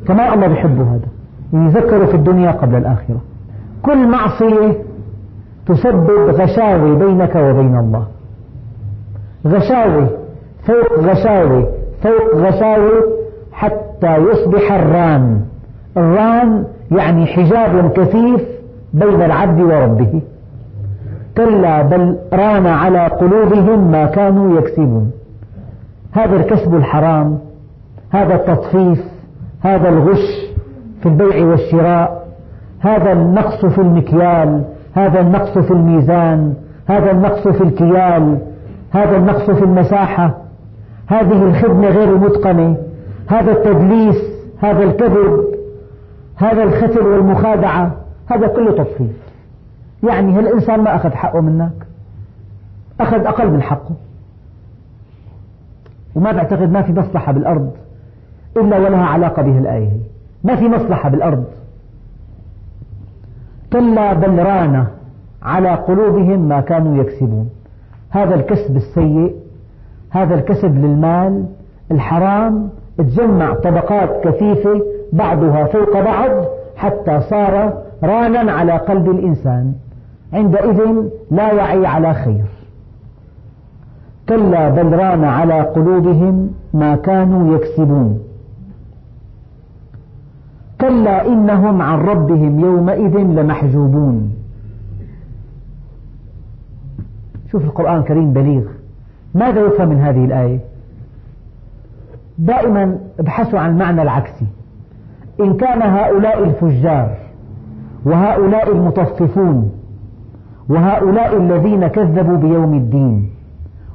كمان 0.08 0.34
الله 0.34 0.48
بيحبوا 0.48 0.86
هذا. 0.86 1.08
يعني 1.54 1.66
يذكروا 1.66 2.06
في 2.06 2.16
الدنيا 2.16 2.52
قبل 2.52 2.76
الآخرة. 2.76 3.22
كل 3.84 4.08
معصية 4.08 4.74
تسبب 5.68 6.30
غشاوة 6.30 6.96
بينك 6.96 7.36
وبين 7.36 7.78
الله. 7.78 8.06
غشاوة 9.48 10.10
فوق 10.64 11.00
غشاوة 11.00 11.68
فوق 12.04 12.36
غشاوة. 12.36 13.25
حتى 13.56 14.18
يصبح 14.18 14.72
الران. 14.72 15.42
الران 15.98 16.66
يعني 16.92 17.26
حجاب 17.26 17.92
كثيف 17.92 18.42
بين 18.94 19.22
العبد 19.22 19.62
وربه. 19.62 20.22
كلا 21.38 21.82
بل 21.82 22.18
ران 22.34 22.68
على 22.68 23.08
قلوبهم 23.08 23.92
ما 23.92 24.06
كانوا 24.06 24.58
يكسبون. 24.58 25.12
هذا 26.12 26.36
الكسب 26.36 26.76
الحرام 26.76 27.40
هذا 28.12 28.36
التطفيف 28.36 29.00
هذا 29.62 29.90
الغش 29.90 30.54
في 31.02 31.06
البيع 31.10 31.46
والشراء 31.46 32.28
هذا 32.80 33.12
النقص 33.12 33.66
في 33.66 33.82
المكيال 33.82 34.64
هذا 34.96 35.20
النقص 35.20 35.58
في 35.58 35.72
الميزان 35.72 36.54
هذا 36.88 37.12
النقص 37.12 37.48
في 37.48 37.64
الكيال 37.64 38.38
هذا 38.92 39.18
النقص 39.18 39.52
في 39.52 39.64
المساحة. 39.64 40.38
هذه 41.08 41.44
الخدمة 41.44 41.88
غير 41.88 42.16
المتقنة 42.16 42.78
هذا 43.28 43.52
التدليس 43.52 44.16
هذا 44.60 44.84
الكذب 44.84 45.46
هذا 46.36 46.64
الختل 46.64 47.08
والمخادعة 47.08 47.96
هذا 48.28 48.48
كله 48.48 48.72
تطفيف 48.72 49.12
يعني 50.04 50.34
هالإنسان 50.34 50.82
ما 50.82 50.96
أخذ 50.96 51.12
حقه 51.12 51.42
منك؟ 51.42 51.88
أخذ 53.00 53.26
أقل 53.26 53.52
من 53.52 53.62
حقه. 53.62 53.96
وما 56.16 56.32
بعتقد 56.32 56.72
ما 56.72 56.82
في 56.82 56.94
مصلحة 56.94 57.32
بالأرض 57.32 57.72
إلا 58.58 58.78
ولها 58.78 59.06
علاقة 59.06 59.42
به 59.42 59.58
الآية. 59.58 59.92
ما 60.44 60.56
في 60.56 60.68
مصلحة 60.68 61.10
بالأرض. 61.10 61.46
كلا 63.74 64.14
بل 64.14 64.40
ران 64.40 64.88
على 65.44 65.70
قلوبهم 65.70 66.48
ما 66.48 66.62
كانوا 66.62 67.04
يكسبون. 67.04 67.50
هذا 68.10 68.36
الكسب 68.36 68.76
السيء 68.76 69.36
هذا 70.10 70.36
الكسب 70.36 70.76
للمال 70.76 71.46
الحرام 71.92 72.70
تجمع 72.98 73.54
طبقات 73.54 74.28
كثيفة 74.28 74.82
بعضها 75.14 75.66
فوق 75.66 76.00
بعض 76.00 76.46
حتى 76.76 77.22
صار 77.30 77.84
رانا 78.04 78.52
على 78.52 78.72
قلب 78.72 79.10
الإنسان. 79.10 79.74
عندئذ 80.34 80.80
لا 81.32 81.52
يعي 81.54 81.86
على 81.86 82.14
خير. 82.14 82.46
كلا 84.30 84.70
بل 84.70 84.94
ران 84.94 85.24
على 85.24 85.62
قلوبهم 85.62 86.50
ما 86.74 86.96
كانوا 86.96 87.56
يكسبون. 87.58 88.20
كلا 90.82 91.28
إنهم 91.28 91.82
عن 91.82 92.00
ربهم 92.00 92.60
يومئذ 92.60 93.18
لمحجوبون. 93.18 94.34
شوف 97.52 97.64
القرآن 97.64 98.00
الكريم 98.00 98.34
بليغ. 98.34 98.64
ماذا 99.34 99.62
يفهم 99.62 99.90
من 99.90 100.02
هذه 100.02 100.26
الآية؟ 100.26 100.60
دائما 102.38 102.98
ابحثوا 103.20 103.60
عن 103.60 103.70
المعنى 103.70 104.02
العكسي 104.02 104.46
إن 105.40 105.58
كان 105.58 105.82
هؤلاء 105.82 106.44
الفجار 106.44 107.18
وهؤلاء 108.06 108.72
المطففون 108.72 109.72
وهؤلاء 110.70 111.38
الذين 111.38 111.88
كذبوا 111.88 112.38
بيوم 112.38 112.74
الدين 112.74 113.30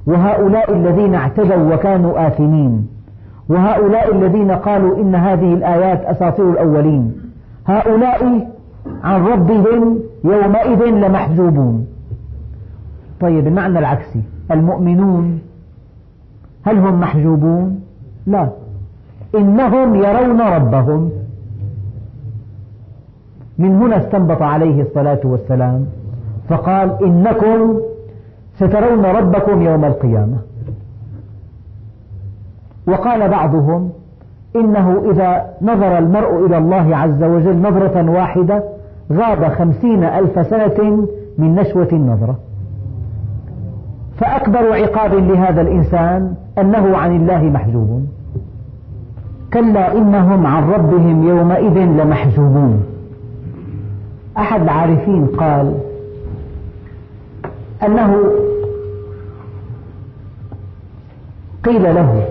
وهؤلاء 0.07 0.73
الذين 0.73 1.15
اعتدوا 1.15 1.75
وكانوا 1.75 2.27
آثمين 2.27 2.87
وهؤلاء 3.49 4.17
الذين 4.17 4.51
قالوا 4.51 4.97
إن 5.01 5.15
هذه 5.15 5.55
الآيات 5.55 6.05
أساطير 6.05 6.51
الأولين 6.51 7.13
هؤلاء 7.67 8.49
عن 9.05 9.23
ربهم 9.25 9.99
يومئذ 10.25 10.85
لمحجوبون. 10.85 11.87
طيب 13.21 13.47
المعنى 13.47 13.79
العكسي 13.79 14.23
المؤمنون 14.51 15.39
هل 16.67 16.79
هم 16.79 17.01
محجوبون؟ 17.01 17.80
لا. 18.31 18.49
إنهم 19.35 19.95
يرون 19.95 20.41
ربهم. 20.41 21.11
من 23.59 23.77
هنا 23.77 23.97
استنبط 23.97 24.43
عليه 24.43 24.83
الصلاة 24.83 25.21
والسلام. 25.25 25.87
فقال 26.49 27.05
إنكم 27.05 27.81
سترون 28.57 29.05
ربكم 29.05 29.63
يوم 29.63 29.85
القيامة. 29.85 30.37
وقال 32.87 33.29
بعضهم 33.29 33.91
إنه 34.57 35.11
إذا 35.11 35.47
نظر 35.63 35.99
المرء 35.99 36.47
إلى 36.47 36.59
الله 36.59 36.97
عز 36.97 37.23
وجل 37.23 37.57
نظرة 37.57 38.11
واحدة 38.11 38.63
غاب 39.13 39.49
خمسين 39.49 40.05
ألف 40.05 40.47
سنة 40.47 41.07
من 41.39 41.55
نشوة 41.55 41.89
النظرة. 41.93 42.39
فأكبر 44.17 44.73
عقاب 44.73 45.15
لهذا 45.15 45.61
الإنسان 45.61 46.35
أنه 46.59 46.97
عن 46.97 47.17
الله 47.17 47.43
محجوب. 47.43 48.07
كلا 49.53 49.93
إنهم 49.93 50.47
عن 50.47 50.71
ربهم 50.71 51.29
يومئذ 51.29 51.79
لمحجوبون. 51.79 52.85
أحد 54.39 54.63
العارفين 54.63 55.27
قال 55.27 55.75
أنه 57.87 58.17
قيل 61.65 61.95
له 61.95 62.29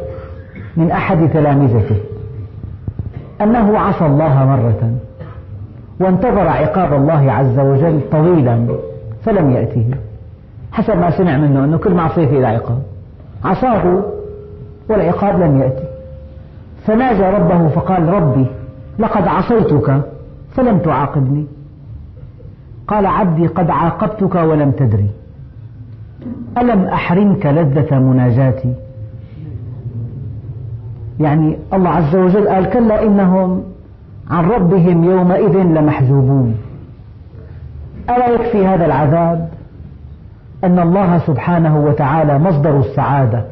من 0.78 0.92
أحد 0.92 1.30
تلامذته 1.34 1.98
أنه 3.42 3.80
عصى 3.80 4.06
الله 4.06 4.46
مرة 4.46 4.94
وانتظر 6.00 6.48
عقاب 6.48 6.94
الله 6.94 7.32
عز 7.32 7.60
وجل 7.60 8.02
طويلا 8.12 8.68
فلم 9.26 9.52
يأته. 9.52 9.92
حسب 10.72 10.98
ما 10.98 11.12
سمع 11.18 11.38
منه 11.38 11.64
أنه 11.66 11.78
كل 11.78 11.94
معصية 11.94 12.28
فيها 12.28 12.48
عقاب. 12.48 12.82
عصاه 13.44 14.04
والعقاب 14.90 15.42
لم 15.42 15.62
يأتي. 15.62 15.89
فناجى 16.90 17.24
ربه 17.24 17.68
فقال 17.68 18.08
ربي 18.08 18.46
لقد 19.00 19.28
عصيتك 19.28 20.02
فلم 20.56 20.80
تعاقبني. 20.80 21.46
قال 22.88 23.06
عبدي 23.06 23.48
قد 23.48 23.70
عاقبتك 23.70 24.36
ولم 24.36 24.72
تدري. 24.72 25.10
ألم 26.58 26.84
أحرمك 26.84 27.46
لذة 27.46 28.00
مناجاتي؟ 28.00 28.74
يعني 31.20 31.58
الله 31.74 31.90
عز 31.90 32.16
وجل 32.16 32.48
قال 32.48 32.70
كلا 32.70 33.04
إنهم 33.04 33.64
عن 34.30 34.46
ربهم 34.46 35.04
يومئذ 35.04 35.58
لمحجوبون. 35.58 36.58
ألا 38.10 38.28
يكفي 38.28 38.68
هذا 38.68 38.86
العذاب 38.86 39.50
أن 40.64 40.80
الله 40.80 41.18
سبحانه 41.18 41.80
وتعالى 41.80 42.40
مصدر 42.40 42.80
السعادة 42.80 43.46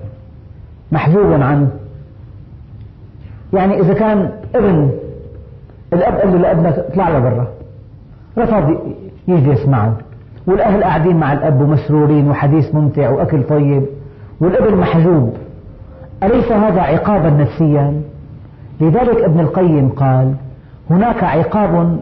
محجوب 0.91 1.41
عنه؟ 1.41 1.69
يعني 3.53 3.79
إذا 3.79 3.93
كان 3.93 4.29
ابن 4.55 4.89
الأب 5.93 6.13
قال 6.13 6.31
له 6.31 6.37
لابنك 6.37 6.73
اطلع 6.73 7.09
لبرا 7.09 7.47
رفض 8.37 8.77
يجلس 9.27 9.67
معه. 9.67 9.93
والأهل 10.47 10.83
قاعدين 10.83 11.17
مع 11.17 11.33
الأب 11.33 11.61
ومسرورين 11.61 12.29
وحديث 12.29 12.75
ممتع 12.75 13.09
وأكل 13.09 13.43
طيب. 13.43 13.83
والابن 14.39 14.77
محجوب. 14.77 15.33
أليس 16.23 16.51
هذا 16.51 16.81
عقابا 16.81 17.29
نفسيا؟ 17.29 18.01
لذلك 18.81 19.23
ابن 19.23 19.39
القيم 19.39 19.89
قال 19.89 20.33
هناك 20.89 21.23
عقاب 21.23 21.99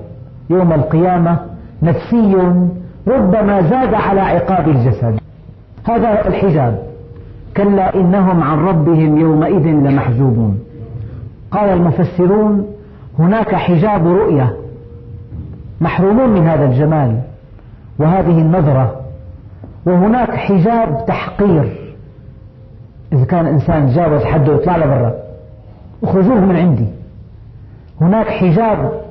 يوم 0.49 0.73
القيامة 0.73 1.37
نفسي 1.83 2.35
ربما 3.07 3.61
زاد 3.61 3.93
على 3.93 4.21
عقاب 4.21 4.69
الجسد. 4.69 5.19
هذا 5.83 6.27
الحجاب. 6.27 6.79
كلا 7.57 7.95
إنهم 7.95 8.43
عن 8.43 8.59
ربهم 8.59 9.17
يومئذ 9.17 9.67
لمحجوبون. 9.67 10.64
قال 11.51 11.69
المفسرون 11.69 12.67
هناك 13.19 13.55
حجاب 13.55 14.07
رؤية 14.07 14.55
محرومون 15.81 16.29
من 16.29 16.47
هذا 16.47 16.65
الجمال 16.65 17.21
وهذه 17.99 18.41
النظرة 18.41 19.01
وهناك 19.85 20.31
حجاب 20.31 21.05
تحقير. 21.07 21.95
إذا 23.13 23.25
كان 23.25 23.45
إنسان 23.45 23.87
تجاوز 23.87 24.23
حده 24.23 24.53
يطلع 24.53 24.77
لبرا 24.77 25.13
اخرجوه 26.03 26.39
من 26.39 26.55
عندي. 26.55 26.87
هناك 28.01 28.27
حجاب 28.27 29.01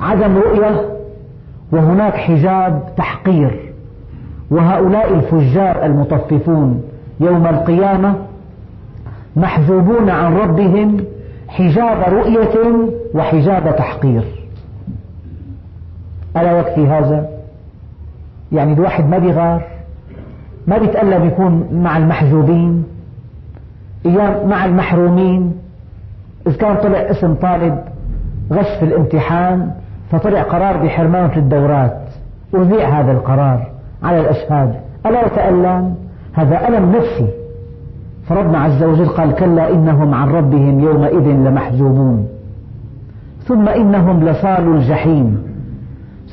عدم 0.00 0.36
رؤية 0.36 0.88
وهناك 1.72 2.14
حجاب 2.14 2.82
تحقير. 2.96 3.72
وهؤلاء 4.50 5.14
الفجار 5.14 5.86
المطففون 5.86 6.82
يوم 7.20 7.46
القيامة 7.46 8.14
محجوبون 9.36 10.10
عن 10.10 10.34
ربهم 10.36 11.04
حجاب 11.52 12.14
رؤية 12.14 12.88
وحجاب 13.14 13.76
تحقير. 13.76 14.24
ألا 16.36 16.58
يكفي 16.58 16.86
هذا؟ 16.86 17.28
يعني 18.52 18.72
الواحد 18.72 19.08
ما 19.08 19.18
بيغار 19.18 19.62
ما 20.66 20.78
بيتألم 20.78 21.26
يكون 21.26 21.68
مع 21.72 21.96
المحجوبين 21.96 22.84
أيام 24.06 24.48
مع 24.48 24.64
المحرومين. 24.64 25.54
إذا 26.46 26.56
كان 26.56 26.76
طلع 26.76 26.98
اسم 26.98 27.34
طالب 27.34 27.78
غش 28.52 28.78
في 28.80 28.84
الامتحان 28.84 29.70
فطلع 30.10 30.42
قرار 30.42 30.76
بحرمانه 30.76 31.28
في 31.28 31.36
الدورات. 31.36 31.98
أذيع 32.54 33.00
هذا 33.00 33.12
القرار 33.12 33.66
على 34.02 34.20
الأشهاد. 34.20 34.74
ألا 35.06 35.26
يتألم؟ 35.26 35.94
هذا 36.32 36.68
ألم 36.68 36.96
نفسي. 36.96 37.41
فربنا 38.28 38.58
عز 38.58 38.82
وجل 38.82 39.06
قال 39.06 39.34
كلا 39.34 39.70
إنهم 39.70 40.14
عن 40.14 40.28
ربهم 40.28 40.80
يومئذ 40.80 41.26
لمحجوبون 41.28 42.28
ثم 43.44 43.68
إنهم 43.68 44.24
لصالوا 44.28 44.74
الجحيم. 44.74 45.42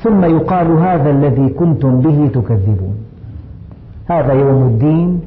ثم 0.02 0.24
يقال 0.24 0.66
هذا 0.66 1.10
الذي 1.10 1.48
كنتم 1.48 2.00
به 2.00 2.30
تكذبون. 2.34 2.94
هذا 4.08 4.32
يوم 4.32 4.62
الدين 4.62 5.20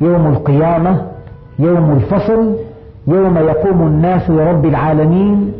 يوم 0.00 0.26
القيامة 0.26 1.02
يوم 1.58 1.92
الفصل 1.92 2.56
يوم 3.06 3.36
يقوم 3.36 3.86
الناس 3.86 4.30
لرب 4.30 4.64
العالمين. 4.64 5.52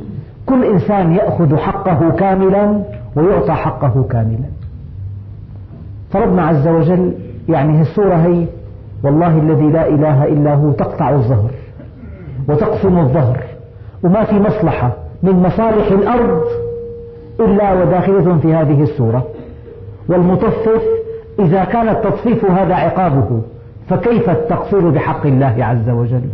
كل 0.47 0.65
إنسان 0.65 1.13
يأخذ 1.13 1.57
حقه 1.57 2.11
كاملا 2.11 2.83
ويعطى 3.17 3.53
حقه 3.53 4.05
كاملا. 4.11 4.49
فربنا 6.11 6.43
عز 6.43 6.69
وجل 6.69 7.13
يعني 7.49 7.81
السورة 7.81 8.15
هي 8.15 8.47
والله 9.03 9.39
الذي 9.39 9.67
لا 9.71 9.89
إله 9.89 10.25
إلا 10.25 10.55
هو 10.55 10.73
تقطع 10.73 11.11
الظهر 11.11 11.51
وتقسم 12.49 12.99
الظهر 12.99 13.43
وما 14.05 14.25
في 14.25 14.35
مصلحة 14.35 14.93
من 15.23 15.33
مصالح 15.33 15.93
الأرض 15.93 16.41
إلا 17.41 17.73
وداخلة 17.73 18.39
في 18.39 18.55
هذه 18.55 18.83
السورة. 18.83 19.27
والمطفف 20.09 20.83
إذا 21.39 21.65
كان 21.65 21.89
التطفيف 21.89 22.45
هذا 22.45 22.75
عقابه 22.75 23.41
فكيف 23.89 24.31
التقصير 24.31 24.91
بحق 24.91 25.27
الله 25.27 25.57
عز 25.59 25.91
وجل؟ 25.91 26.25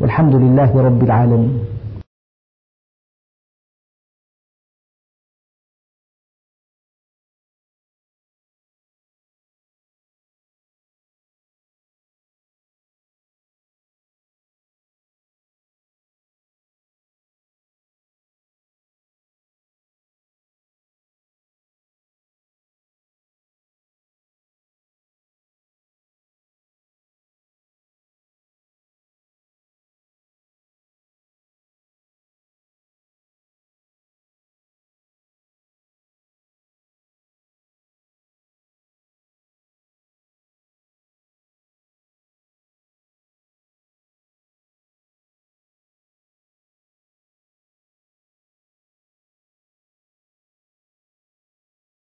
والحمد 0.00 0.36
لله 0.36 0.82
رب 0.84 1.02
العالمين. 1.02 1.58